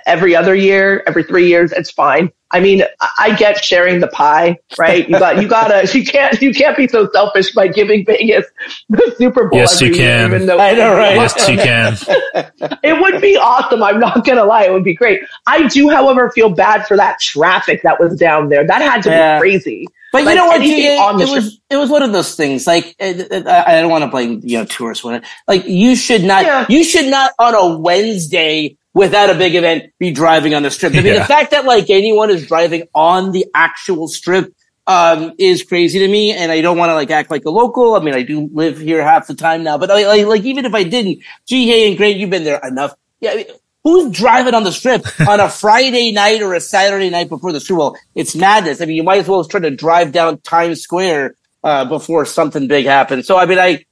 [0.06, 2.32] every other year, every three years, it's fine.
[2.54, 2.84] I mean,
[3.18, 5.08] I get sharing the pie, right?
[5.08, 8.46] You got, you gotta, you can't, you can't be so selfish by giving Vegas
[8.90, 9.60] the Super Bowl.
[9.60, 10.32] Yes, you can.
[10.32, 11.16] Year, I know, right?
[11.16, 11.98] Yes, you can.
[12.84, 13.82] it would be awesome.
[13.82, 15.22] I'm not gonna lie, it would be great.
[15.48, 18.68] I do, however, feel bad for that traffic that was down there.
[18.68, 19.38] That had to yeah.
[19.38, 19.88] be crazy.
[20.12, 20.62] But like you know what?
[20.62, 22.68] It, it was it was one of those things.
[22.68, 25.06] Like uh, it, I don't want to blame you know tourists.
[25.06, 26.44] What it like you should not.
[26.44, 26.66] Yeah.
[26.68, 30.94] You should not on a Wednesday without a big event be driving on the strip.
[30.94, 31.20] I mean, yeah.
[31.20, 34.54] the fact that like anyone is driving on the actual strip
[34.88, 36.32] um, is crazy to me.
[36.32, 37.96] And I don't want to like act like a local.
[37.96, 40.74] I mean, I do live here half the time now, but like, like even if
[40.74, 42.94] I didn't, gee, hey, and Grant, you've been there enough.
[43.20, 43.32] Yeah.
[43.32, 43.46] I mean,
[43.84, 47.60] who's driving on the strip on a Friday night or a Saturday night before the
[47.60, 47.98] Super Bowl?
[48.16, 48.82] It's madness.
[48.82, 52.68] I mean, you might as well try to drive down Times Square, uh, before something
[52.68, 53.28] big happens.
[53.28, 53.86] So, I mean, I,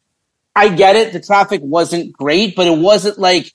[0.55, 1.13] I get it.
[1.13, 3.53] The traffic wasn't great, but it wasn't like,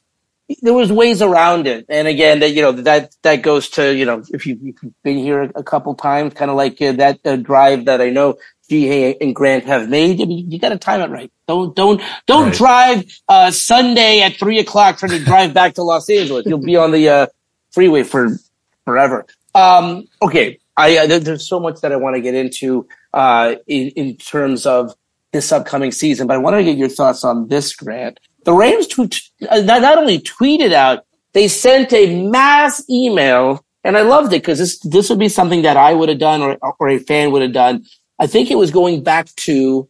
[0.60, 1.86] there was ways around it.
[1.88, 5.18] And again, that you know that that goes to you know if, you, have been
[5.18, 8.36] here a couple times, kind of like uh, that uh, drive that I know
[8.68, 10.20] G and Grant have made.
[10.20, 11.32] I mean, you got to time it right.
[11.46, 12.54] Don't don't don't right.
[12.54, 16.46] drive uh, Sunday at three o'clock trying to drive back to Los Angeles.
[16.46, 17.26] You'll be on the uh,
[17.72, 18.36] freeway for
[18.84, 19.26] forever.
[19.54, 23.88] Um, okay, I uh, there's so much that I want to get into uh, in
[23.90, 24.94] in terms of
[25.32, 28.86] this upcoming season, but I want to get your thoughts on this, Grant the Rams
[28.86, 34.42] tweet, uh, not only tweeted out, they sent a mass email, and I loved it
[34.42, 37.32] because this this would be something that I would have done or or a fan
[37.32, 37.84] would have done.
[38.18, 39.88] I think it was going back to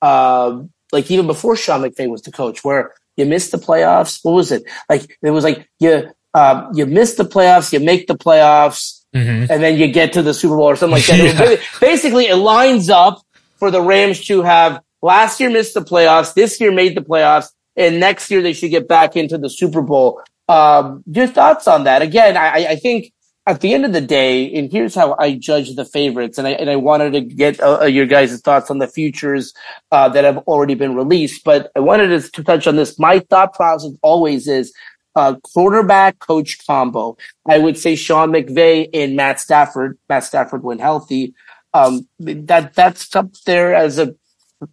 [0.00, 0.62] uh,
[0.92, 4.20] like even before Sean McVay was the coach, where you missed the playoffs.
[4.22, 5.18] What was it like?
[5.22, 9.50] It was like you uh, you miss the playoffs, you make the playoffs, mm-hmm.
[9.50, 11.18] and then you get to the Super Bowl or something like that.
[11.18, 11.50] yeah.
[11.50, 13.22] it basically, it lines up
[13.56, 17.50] for the Rams to have last year missed the playoffs, this year made the playoffs,
[17.76, 20.22] and next year they should get back into the Super Bowl.
[20.48, 22.02] Um, your thoughts on that?
[22.02, 23.12] Again, I, I, think
[23.46, 26.50] at the end of the day, and here's how I judge the favorites, and I
[26.50, 29.54] and I wanted to get uh, uh your guys' thoughts on the futures
[29.90, 32.98] uh, that have already been released, but I wanted to, to touch on this.
[32.98, 34.72] My thought process always is
[35.16, 37.16] uh, quarterback coach combo.
[37.48, 39.98] I would say Sean McVay and Matt Stafford.
[40.08, 41.34] Matt Stafford when healthy.
[41.72, 44.14] Um, that that's up there as a,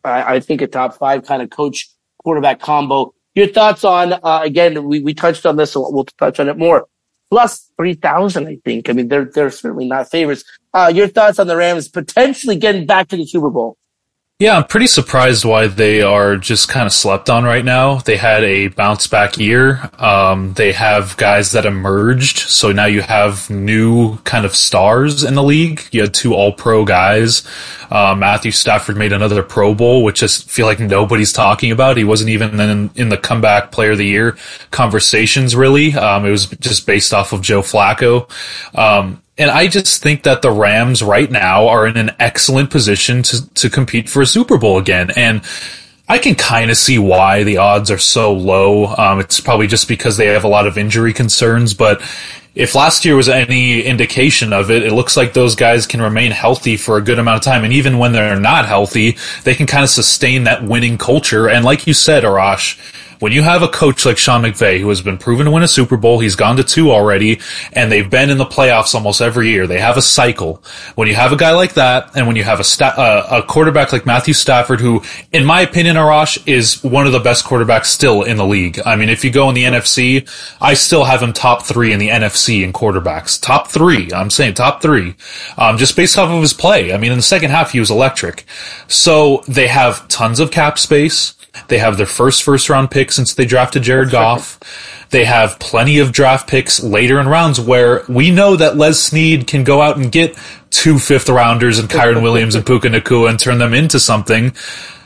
[0.04, 1.90] I, I think a top five kind of coach
[2.24, 3.14] quarterback combo.
[3.36, 6.58] Your thoughts on, uh, again, we, we touched on this, so we'll touch on it
[6.58, 6.88] more.
[7.30, 8.90] Plus 3,000, I think.
[8.90, 10.44] I mean, they're, they're certainly not favorites.
[10.74, 13.78] Uh, your thoughts on the Rams potentially getting back to the Super Bowl?
[14.42, 17.98] Yeah, I'm pretty surprised why they are just kind of slept on right now.
[17.98, 19.92] They had a bounce back year.
[20.00, 25.36] Um, they have guys that emerged, so now you have new kind of stars in
[25.36, 25.84] the league.
[25.92, 27.44] You had two All Pro guys.
[27.92, 31.98] Uh, Matthew Stafford made another Pro Bowl, which I feel like nobody's talking about.
[31.98, 34.38] He wasn't even in, in the comeback player of the year
[34.72, 35.94] conversations, really.
[35.94, 38.28] Um, it was just based off of Joe Flacco.
[38.76, 43.24] Um, and I just think that the Rams right now are in an excellent position
[43.24, 45.12] to, to compete for a Super Bowl again.
[45.16, 45.42] And
[46.08, 48.88] I can kind of see why the odds are so low.
[48.96, 52.02] Um, it's probably just because they have a lot of injury concerns, but
[52.54, 56.32] if last year was any indication of it, it looks like those guys can remain
[56.32, 57.64] healthy for a good amount of time.
[57.64, 61.48] And even when they're not healthy, they can kind of sustain that winning culture.
[61.48, 62.78] And like you said, Arash,
[63.22, 65.68] when you have a coach like Sean McVay who has been proven to win a
[65.68, 67.40] Super Bowl, he's gone to two already,
[67.72, 69.68] and they've been in the playoffs almost every year.
[69.68, 70.64] They have a cycle.
[70.96, 73.44] When you have a guy like that, and when you have a sta- uh, a
[73.44, 77.86] quarterback like Matthew Stafford, who, in my opinion, Arash is one of the best quarterbacks
[77.86, 78.80] still in the league.
[78.88, 80.28] I mean, if you go in the NFC,
[80.60, 83.42] I still have him top three in the NFC in quarterbacks.
[83.42, 84.12] Top three.
[84.14, 85.16] I'm saying top three,
[85.58, 86.94] um, just based off of his play.
[86.94, 88.46] I mean, in the second half, he was electric.
[88.88, 91.36] So they have tons of cap space.
[91.68, 94.60] They have their first first round pick since they drafted Jared Goff.
[95.10, 99.48] They have plenty of draft picks later in rounds where we know that Les Snead
[99.48, 100.38] can go out and get
[100.70, 104.54] two fifth rounders and Kyren Williams and Puka Nacua and turn them into something.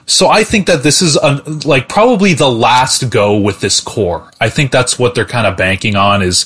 [0.05, 4.31] So I think that this is a, like probably the last go with this core.
[4.39, 6.45] I think that's what they're kind of banking on is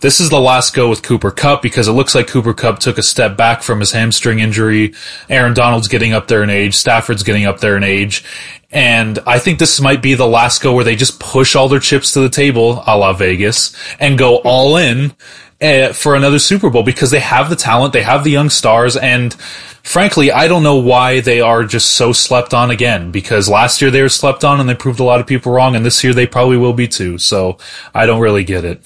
[0.00, 2.98] this is the last go with Cooper Kupp because it looks like Cooper Kupp took
[2.98, 4.94] a step back from his hamstring injury.
[5.28, 6.76] Aaron Donald's getting up there in age.
[6.76, 8.24] Stafford's getting up there in age.
[8.70, 11.80] And I think this might be the last go where they just push all their
[11.80, 15.14] chips to the table, a la Vegas, and go all in
[15.60, 18.96] uh, for another Super Bowl because they have the talent, they have the young stars,
[18.96, 19.34] and
[19.82, 23.10] frankly, I don't know why they are just so slept on again.
[23.10, 25.76] Because last year they were slept on and they proved a lot of people wrong,
[25.76, 27.18] and this year they probably will be too.
[27.18, 27.58] So
[27.94, 28.82] I don't really get it.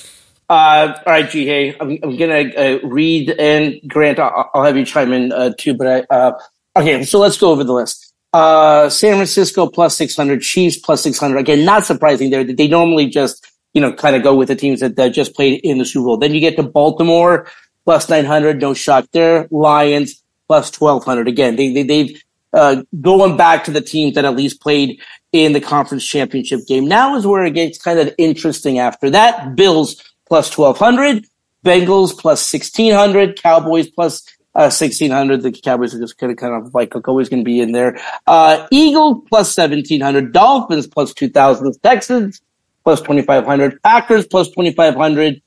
[0.48, 1.46] Uh, all right, G.
[1.46, 4.18] Hey, I'm, I'm gonna uh, read and Grant.
[4.18, 5.74] I'll, I'll, have you chime in uh, too.
[5.74, 6.38] But I, uh,
[6.76, 8.12] okay, so let's go over the list.
[8.32, 11.38] Uh, San Francisco plus 600, Chiefs plus 600.
[11.38, 12.44] Again, not surprising there.
[12.44, 15.60] They normally just, you know, kind of go with the teams that, that just played
[15.64, 16.16] in the Super Bowl.
[16.16, 17.46] Then you get to Baltimore
[17.84, 18.60] plus 900.
[18.60, 19.48] No shock there.
[19.50, 21.28] Lions plus 1200.
[21.28, 25.00] Again, they, they, they've, uh, going back to the teams that at least played
[25.32, 26.86] in the conference championship game.
[26.86, 29.56] Now is where it gets kind of interesting after that.
[29.56, 31.24] Bills plus 1200.
[31.64, 33.40] Bengals plus 1600.
[33.40, 34.22] Cowboys plus
[34.54, 35.42] uh, 1600.
[35.42, 37.98] The Cowboys are just kind of, kind of like always going to be in there.
[38.26, 40.32] Uh, Eagles plus 1700.
[40.32, 41.72] Dolphins plus 2000.
[41.82, 42.42] Texans
[42.84, 43.82] plus 2500.
[43.82, 45.40] Packers plus 2500.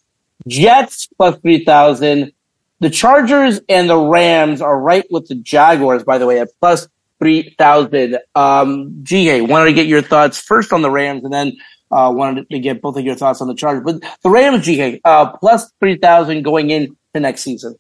[0.48, 2.32] Jets plus 3000.
[2.80, 6.88] The Chargers and the Rams are right with the Jaguars, by the way, at plus
[7.20, 8.18] 3000.
[8.36, 11.54] Um, Ji Hae, wanted to get your thoughts first on the Rams and then
[11.92, 13.84] uh, wanted to get both of your thoughts on the Chargers.
[13.86, 17.76] But the Rams, Ji Hae, uh, plus 3000 going into next season.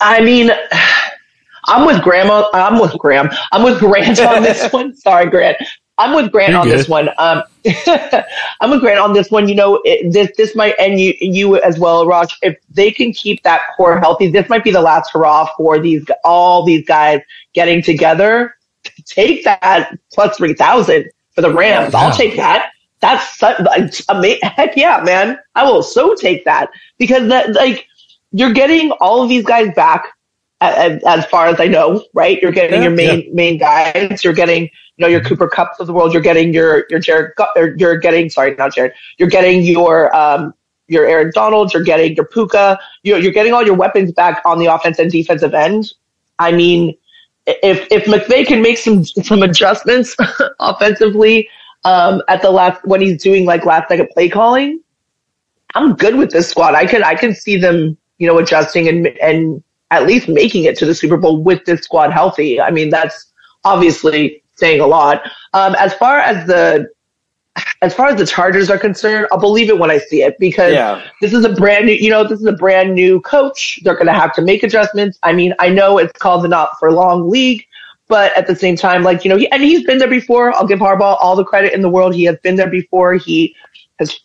[0.00, 0.50] I mean,
[1.66, 2.48] I'm with Grandma.
[2.52, 3.30] I'm with Graham.
[3.52, 4.94] I'm with Grant on this one.
[4.96, 5.56] Sorry, Grant.
[5.98, 6.78] I'm with Grant You're on good.
[6.78, 7.08] this one.
[7.16, 7.42] Um,
[8.60, 9.48] I'm with Grant on this one.
[9.48, 12.36] You know, it, this this might end you you as well, Raj.
[12.42, 16.04] If they can keep that core healthy, this might be the last hurrah for these
[16.22, 17.20] all these guys
[17.54, 18.54] getting together.
[19.06, 21.94] Take that plus three thousand for the Rams.
[21.94, 22.00] Yeah.
[22.00, 22.70] I'll take that.
[23.00, 23.42] That's
[24.08, 24.40] amazing.
[24.42, 25.38] Heck yeah, man!
[25.54, 27.86] I will so take that because that like
[28.32, 30.04] you're getting all of these guys back
[30.60, 32.40] as, as far as I know, right?
[32.40, 33.34] You're getting yeah, your main yeah.
[33.34, 34.24] main guys.
[34.24, 36.12] You're getting you know your Cooper Kupps of the world.
[36.12, 37.32] You're getting your your Jared.
[37.76, 38.92] You're getting sorry, not Jared.
[39.18, 40.54] You're getting your um
[40.88, 41.74] your Aaron Donalds.
[41.74, 42.78] You're getting your Puka.
[43.02, 45.92] You're you're getting all your weapons back on the offense and defensive end.
[46.38, 46.96] I mean,
[47.46, 50.16] if if McVay can make some some adjustments
[50.60, 51.48] offensively
[51.84, 54.80] um, at the last when he's doing like last second play calling,
[55.74, 56.74] I'm good with this squad.
[56.74, 60.76] I can I can see them you know, adjusting and and at least making it
[60.78, 62.60] to the Super Bowl with this squad healthy.
[62.60, 63.32] I mean, that's
[63.64, 65.22] obviously saying a lot.
[65.54, 66.88] Um, as far as the
[67.80, 70.74] as far as the Chargers are concerned, I'll believe it when I see it because
[70.74, 71.02] yeah.
[71.22, 73.80] this is a brand new, you know, this is a brand new coach.
[73.82, 75.18] They're going to have to make adjustments.
[75.22, 77.64] I mean, I know it's called the not for long league,
[78.08, 80.54] but at the same time, like, you know, he, and he's been there before.
[80.54, 82.14] I'll give Harbaugh all the credit in the world.
[82.14, 83.14] He has been there before.
[83.14, 83.54] He
[83.98, 84.20] has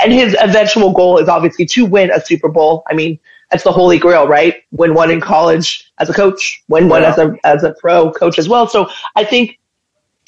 [0.00, 2.82] and his eventual goal is obviously to win a Super Bowl.
[2.88, 3.18] I mean,
[3.50, 4.56] that's the holy grail, right?
[4.72, 8.38] Win one in college as a coach, win one as a as a pro coach
[8.38, 8.66] as well.
[8.66, 9.58] So I think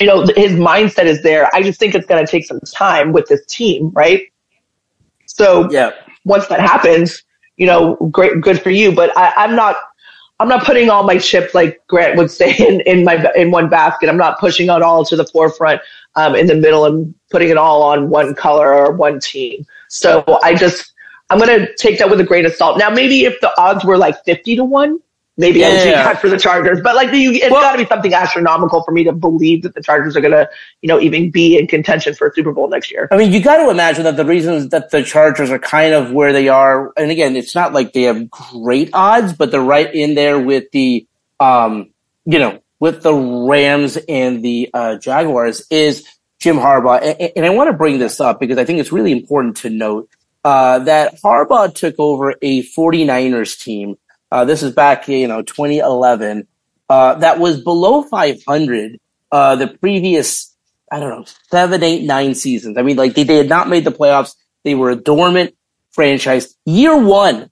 [0.00, 1.48] you know his mindset is there.
[1.54, 4.22] I just think it's going to take some time with this team, right?
[5.26, 5.92] So yeah,
[6.24, 7.22] once that happens,
[7.56, 8.92] you know, great, good for you.
[8.92, 9.76] But I, I'm not.
[10.40, 13.68] I'm not putting all my chips like Grant would say in, in my in one
[13.68, 14.08] basket.
[14.08, 15.80] I'm not pushing it all to the forefront
[16.14, 19.66] um, in the middle and putting it all on one color or one team.
[19.88, 20.92] So I just
[21.30, 22.78] I'm gonna take that with a grain of salt.
[22.78, 25.00] Now maybe if the odds were like 50 to one,
[25.38, 25.66] maybe yeah.
[25.66, 26.80] I would take that for the Chargers.
[26.82, 29.74] But like, you, it's well, got to be something astronomical for me to believe that
[29.74, 30.50] the Chargers are going to,
[30.82, 33.08] you know, even be in contention for a Super Bowl next year.
[33.10, 36.12] I mean, you got to imagine that the reasons that the Chargers are kind of
[36.12, 39.92] where they are, and again, it's not like they have great odds, but they're right
[39.94, 41.06] in there with the,
[41.40, 41.90] um,
[42.26, 46.06] you know, with the Rams and the uh, Jaguars is
[46.40, 47.00] Jim Harbaugh.
[47.00, 49.70] And, and I want to bring this up because I think it's really important to
[49.70, 50.10] note
[50.44, 53.96] uh, that Harbaugh took over a 49ers team
[54.30, 56.46] uh, this is back, you know, 2011.
[56.88, 58.98] Uh, that was below 500
[59.30, 60.54] uh, the previous,
[60.90, 62.78] I don't know, seven, eight, nine seasons.
[62.78, 64.34] I mean, like they, they had not made the playoffs.
[64.64, 65.54] They were a dormant
[65.90, 66.54] franchise.
[66.64, 67.50] Year one,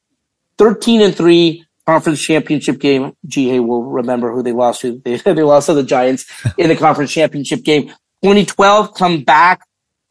[0.59, 3.12] 13 and three, conference championship game.
[3.27, 5.01] Ji Hae will remember who they lost to.
[5.05, 6.27] They, they lost to the Giants
[6.59, 7.89] in the conference championship game.
[8.22, 9.61] 2012, come back,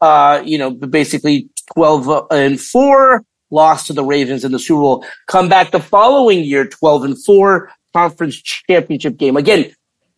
[0.00, 5.06] uh, you know, basically 12 and four lost to the Ravens in the Super Bowl.
[5.26, 9.36] Come back the following year, 12 and 4, conference championship game.
[9.36, 9.72] Again,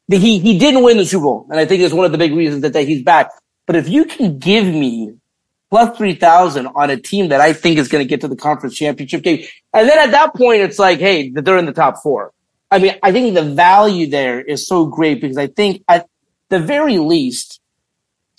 [0.08, 1.46] he, he didn't win the Super Bowl.
[1.50, 3.30] And I think it's one of the big reasons that, that he's back.
[3.66, 5.14] But if you can give me
[5.70, 8.74] plus 3,000 on a team that I think is going to get to the conference
[8.74, 12.32] championship game, and then at that point, it's like, hey, they're in the top four.
[12.70, 16.08] I mean, I think the value there is so great because I think at
[16.48, 17.60] the very least,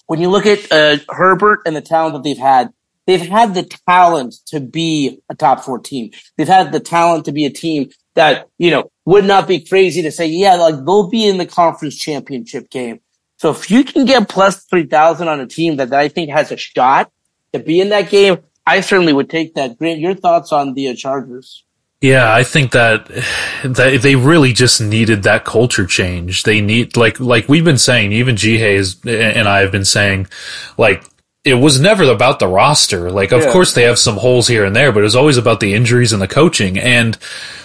[0.07, 2.71] when you look at uh, Herbert and the talent that they've had,
[3.09, 6.11] they've had the talent to be a top four team.
[6.37, 10.03] They've had the talent to be a team that, you know, would not be crazy
[10.03, 12.99] to say, yeah, like they'll be in the conference championship game.
[13.37, 16.51] So if you can get plus 3000 on a team that, that I think has
[16.51, 17.11] a shot
[17.51, 19.79] to be in that game, I certainly would take that.
[19.79, 21.63] Grant, your thoughts on the uh, Chargers?
[22.01, 23.07] Yeah, I think that,
[23.63, 26.43] that they really just needed that culture change.
[26.43, 30.27] They need like like we've been saying, even G Hayes and I have been saying,
[30.77, 31.03] like
[31.45, 33.11] it was never about the roster.
[33.11, 33.51] Like, of yeah.
[33.51, 36.13] course they have some holes here and there, but it was always about the injuries
[36.13, 36.77] and the coaching.
[36.77, 37.17] And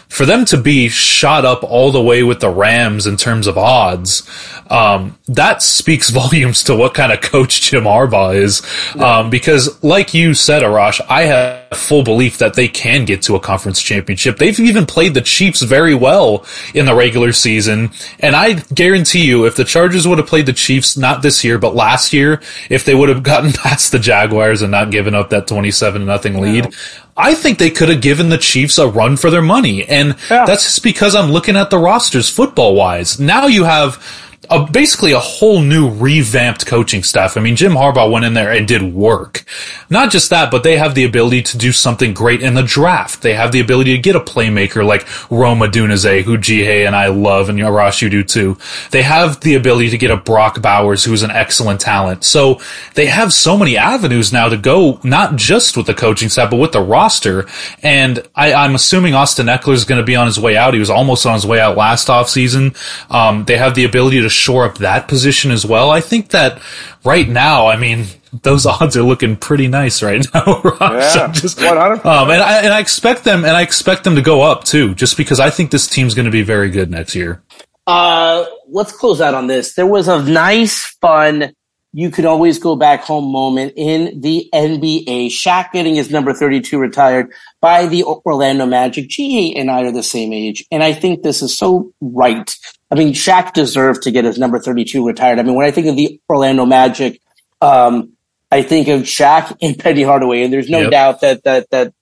[0.09, 3.59] for them to be shot up all the way with the Rams in terms of
[3.59, 4.28] odds,
[4.70, 8.62] um, that speaks volumes to what kind of coach Jim Harbaugh is.
[8.96, 13.34] Um, because like you said, Arash, I have full belief that they can get to
[13.34, 14.38] a conference championship.
[14.38, 17.90] They've even played the Chiefs very well in the regular season.
[18.20, 21.59] And I guarantee you, if the Chargers would have played the Chiefs, not this year,
[21.59, 22.40] but last year,
[22.70, 26.40] if they would have gotten past the Jaguars and not given up that 27 nothing
[26.40, 26.74] lead,
[27.16, 29.84] I think they could have given the Chiefs a run for their money.
[29.84, 30.44] And yeah.
[30.44, 33.20] that's just because I'm looking at the rosters football wise.
[33.20, 34.02] Now you have
[34.51, 37.36] a, basically a whole new revamped coaching staff.
[37.36, 39.45] I mean, Jim Harbaugh went in there and did work.
[39.90, 43.22] Not just that, but they have the ability to do something great in the draft.
[43.22, 46.97] They have the ability to get a playmaker like Rome Odunze, who Ji Hae and
[46.97, 48.59] I love, and Arash you do too.
[48.90, 52.24] They have the ability to get a Brock Bowers, who's an excellent talent.
[52.24, 52.61] So
[52.95, 56.59] they have so many avenues now to go, not just with the coaching staff, but
[56.59, 57.47] with the roster.
[57.82, 60.74] And I, am assuming Austin Ekeler is going to be on his way out.
[60.74, 62.76] He was almost on his way out last offseason.
[63.11, 65.91] Um, they have the ability to shore up that position as well.
[65.91, 66.61] I think that
[67.05, 68.07] right now, I mean,
[68.43, 70.61] those odds are looking pretty nice right now.
[70.80, 74.43] yeah, just, um, and I and I expect them, and I expect them to go
[74.43, 77.43] up too, just because I think this team's going to be very good next year.
[77.87, 79.74] Uh, let's close out on this.
[79.74, 81.53] There was a nice, fun
[81.97, 85.28] you could always go back home moment in the NBA.
[85.28, 89.09] Shaq getting his number 32 retired by the Orlando Magic.
[89.09, 90.64] GA and I are the same age.
[90.72, 92.53] And I think this is so right.
[92.90, 95.38] I mean, Shaq deserved to get his number 32 retired.
[95.38, 97.20] I mean, when I think of the Orlando Magic,
[97.61, 98.14] um,
[98.51, 100.42] I think of Shaq and Penny Hardaway.
[100.42, 100.90] And there's no yep.
[100.90, 101.95] doubt that, that, that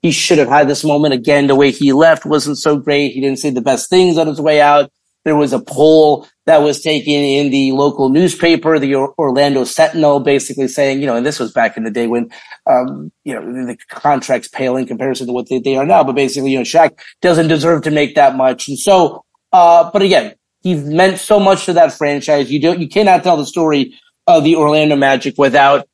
[0.00, 1.48] he should have had this moment again.
[1.48, 3.14] The way he left wasn't so great.
[3.14, 4.92] He didn't say the best things on his way out.
[5.24, 10.66] There was a poll that was taken in the local newspaper, the Orlando Sentinel, basically
[10.66, 12.30] saying, you know, and this was back in the day when,
[12.66, 16.02] um, you know, the contracts pale in comparison to what they, they, are now.
[16.02, 18.68] But basically, you know, Shaq doesn't deserve to make that much.
[18.68, 22.50] And so, uh, but again, he's meant so much to that franchise.
[22.50, 23.94] You don't, you cannot tell the story
[24.26, 25.86] of the Orlando Magic without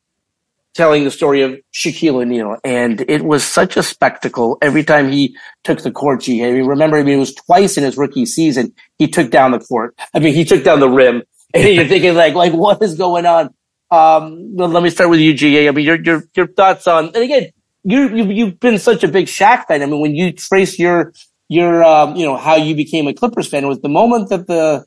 [0.77, 2.57] telling the story of Shaquille O'Neal.
[2.63, 6.21] And it was such a spectacle every time he took the court.
[6.21, 6.45] G.
[6.45, 8.73] I mean, remember, I mean, it was twice in his rookie season.
[8.99, 9.99] He took down the court.
[10.15, 11.23] I mean, he took down the rim
[11.55, 13.47] and you're thinking like, like, what is going on?
[13.91, 15.69] Um, well, let me start with you, Ji Hae.
[15.69, 17.51] I mean, your, your, your thoughts on, and again,
[17.85, 19.83] you, you, you've been such a big Shaq fan.
[19.83, 21.13] I mean, when you trace your,
[21.49, 24.85] your, um, you know, how you became a Clippers fan, was the moment that the,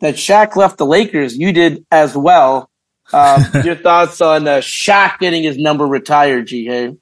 [0.00, 2.68] that Shaq left the Lakers, you did as well.
[3.12, 6.70] Um, your thoughts on uh, Shaq getting his number retired, G.
[6.70, 6.94] I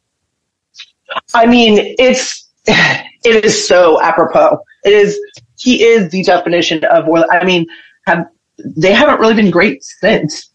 [1.35, 4.59] I mean, it's it is so apropos.
[4.85, 5.19] It is
[5.59, 7.05] he is the definition of.
[7.31, 7.67] I mean,
[8.07, 8.27] have
[8.65, 10.51] they haven't really been great since.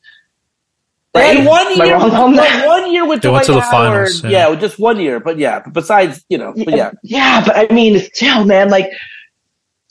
[1.13, 1.37] Right?
[1.37, 4.49] And one year, like one year with they Dwight went to the Howard, finals, yeah.
[4.49, 4.55] yeah.
[4.55, 5.21] just one year.
[5.21, 7.45] But yeah, besides, you know, but yeah, yeah.
[7.45, 8.91] But I mean, it's still, man, like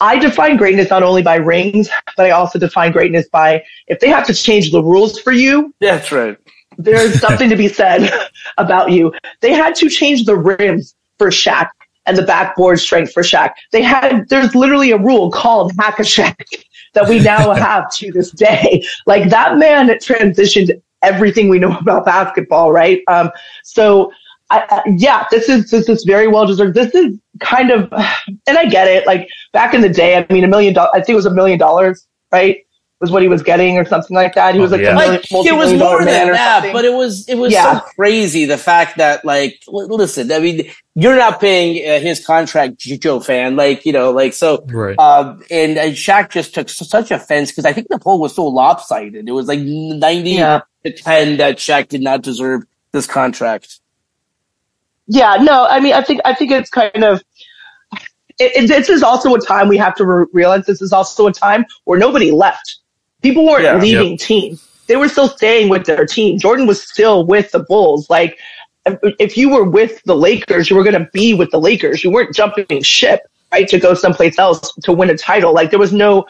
[0.00, 4.08] I define greatness not only by rings, but I also define greatness by if they
[4.08, 5.74] have to change the rules for you.
[5.80, 6.36] That's right.
[6.78, 8.10] There's something to be said
[8.58, 9.12] about you.
[9.40, 11.68] They had to change the rims for Shaq
[12.06, 13.52] and the backboard strength for Shaq.
[13.72, 16.36] They had there's literally a rule called hack a Shaq
[16.94, 18.84] that we now have to this day.
[19.06, 23.02] Like that man transitioned everything we know about basketball, right?
[23.08, 23.30] Um,
[23.62, 24.12] so
[24.50, 26.74] I, I, yeah, this is this is very well deserved.
[26.74, 27.90] This is kind of,
[28.46, 29.06] and I get it.
[29.06, 30.90] Like back in the day, I mean, a million dollars.
[30.94, 32.58] I think it was a million dollars, right?
[33.00, 34.54] Was what he was getting or something like that.
[34.54, 34.92] He was Oh, like, yeah.
[34.92, 36.72] a million, like it was multi-million more than that, something.
[36.72, 37.80] but it was it was Yeah.
[37.80, 42.78] so crazy the fact that like listen, I mean, you're not paying uh, his contract,
[42.78, 44.64] Joe fan, like you know, like so.
[44.68, 44.98] Right.
[44.98, 48.34] Um, and, and Shaq just took s- such offense because I think the poll was
[48.34, 49.28] so lopsided.
[49.28, 50.60] It was like ninety Yeah.
[50.84, 53.80] to ten that Shaq did not deserve this contract.
[55.06, 57.22] Yeah, no, I mean, I think I think it's kind of.
[58.40, 60.66] It, it, this is also a time we have to re- realize.
[60.66, 62.78] This is also a time where nobody left.
[63.22, 63.76] People weren't Yeah.
[63.76, 66.38] leaving teams; they were still staying with their team.
[66.38, 68.08] Jordan was still with the Bulls.
[68.10, 68.38] Like,
[68.86, 72.02] if- if you were with the Lakers, you were going to be with the Lakers.
[72.02, 73.20] You weren't jumping ship
[73.52, 75.52] right to go someplace else to win a title.
[75.54, 76.24] Like, there was no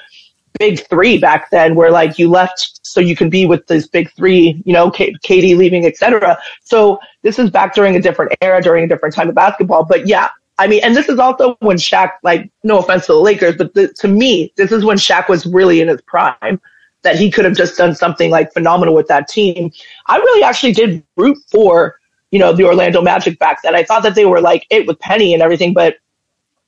[0.59, 4.11] big three back then where like you left so you can be with this big
[4.13, 6.39] three, you know, K- Katie leaving, etc.
[6.63, 9.85] So this is back during a different era, during a different time of basketball.
[9.85, 10.29] But yeah,
[10.59, 13.75] I mean, and this is also when Shaq, like, no offense to the Lakers, but
[13.75, 16.61] the, to me, this is when Shaq was really in his prime.
[17.03, 19.71] That he could have just done something like phenomenal with that team.
[20.07, 22.01] I really actually did root for,
[22.31, 23.75] you know, the Orlando Magic back then.
[23.75, 25.99] I thought that they were like it with Penny and everything, but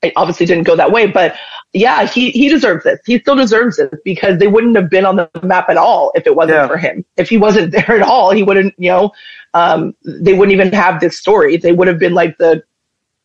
[0.02, 1.06] it obviously didn't go that way.
[1.06, 1.36] But
[1.76, 2.98] yeah, he, he deserves this.
[3.06, 6.26] He still deserves it because they wouldn't have been on the map at all if
[6.26, 6.66] it wasn't Yeah.
[6.66, 7.04] for him.
[7.16, 9.12] If he wasn't there at all, he wouldn't, you know,
[9.54, 11.56] um, they wouldn't even have this story.
[11.56, 12.62] They would have been like the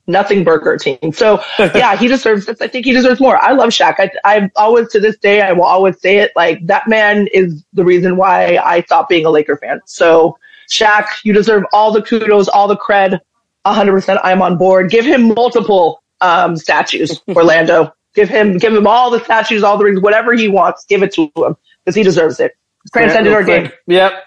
[0.07, 1.11] nothing burger team.
[1.13, 2.59] So yeah, he deserves this.
[2.61, 3.37] I think he deserves more.
[3.41, 3.95] I love Shaq.
[3.99, 6.31] I, I always, to this day, I will always say it.
[6.35, 9.79] Like that man is the reason why I stopped being a Laker fan.
[9.85, 10.37] So
[10.69, 13.19] Shaq, you deserve all the kudos, all the cred.
[13.65, 14.89] 100% I'm on board.
[14.89, 17.93] Give him multiple um, statues, Orlando.
[18.15, 20.85] Give him give him all the statues, all the rings, whatever he wants.
[20.85, 22.53] Give it to him because he deserves it.
[22.93, 23.71] Transcended our game.
[23.87, 24.25] Yep.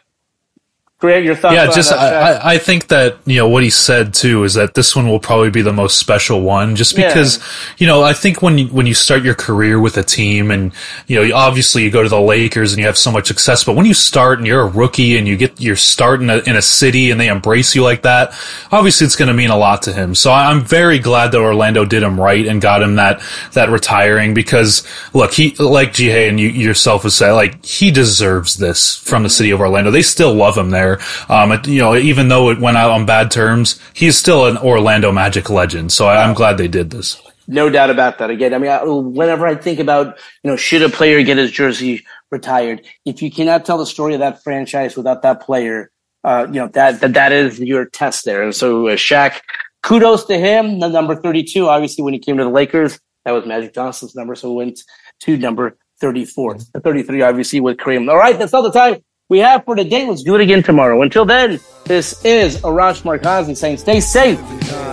[1.25, 1.55] Your thoughts?
[1.55, 4.97] yeah, just I, I think that you know what he said too is that this
[4.97, 7.09] one will probably be the most special one, just Yeah.
[7.09, 7.39] because
[7.79, 10.73] you know I think when you, when you start your career with a team and
[11.07, 13.77] you know obviously you go to the Lakers and you have so much success, but
[13.77, 16.57] when you start and you're a rookie and you get your start in a, in
[16.57, 18.33] a city and they embrace you like that,
[18.73, 20.15] obviously it's going to mean a lot to him.
[20.15, 23.21] So I'm very glad that Orlando did him right and got him that
[23.53, 27.91] that retiring because look, he like Ji Hae and you yourself has said, like he
[27.91, 29.91] deserves this from the city of Orlando.
[29.91, 30.94] They still love him there.
[31.29, 35.13] Um, you know, even though it went out on bad terms, he's still an Orlando
[35.13, 35.93] Magic legend.
[35.93, 37.21] So I, I'm glad they did this.
[37.47, 38.31] No doubt about that.
[38.31, 41.51] Again, I mean, I, whenever I think about, you know, should a player get his
[41.51, 42.83] jersey retired?
[43.05, 45.91] If you cannot tell the story of that franchise without that player,
[46.23, 48.43] uh, you know, that, that, that is your test there.
[48.43, 49.41] And so, uh, Shaq,
[49.83, 50.81] kudos to him.
[50.81, 54.35] The number 32, obviously, when he came to the Lakers, that was Magic Johnson's number.
[54.35, 54.81] So it went
[55.21, 56.59] to number 34.
[56.73, 58.11] The 33, obviously, with Kareem.
[58.11, 58.39] All right.
[58.39, 60.07] That's all the time we have for today.
[60.07, 61.01] Let's do it again tomorrow.
[61.03, 64.39] Until then, this is Arash Markazi saying stay safe,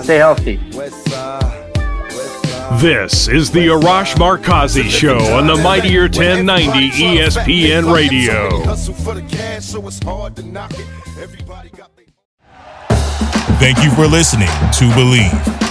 [0.03, 0.57] stay healthy.
[2.79, 8.63] This is the Arash Markazi Show on the Mightier 1090 ESPN Radio.
[8.63, 10.87] Hustle for the cash, so it's hard to knock it.
[11.21, 12.05] Everybody got their
[13.59, 15.70] Thank you for listening to Bleav.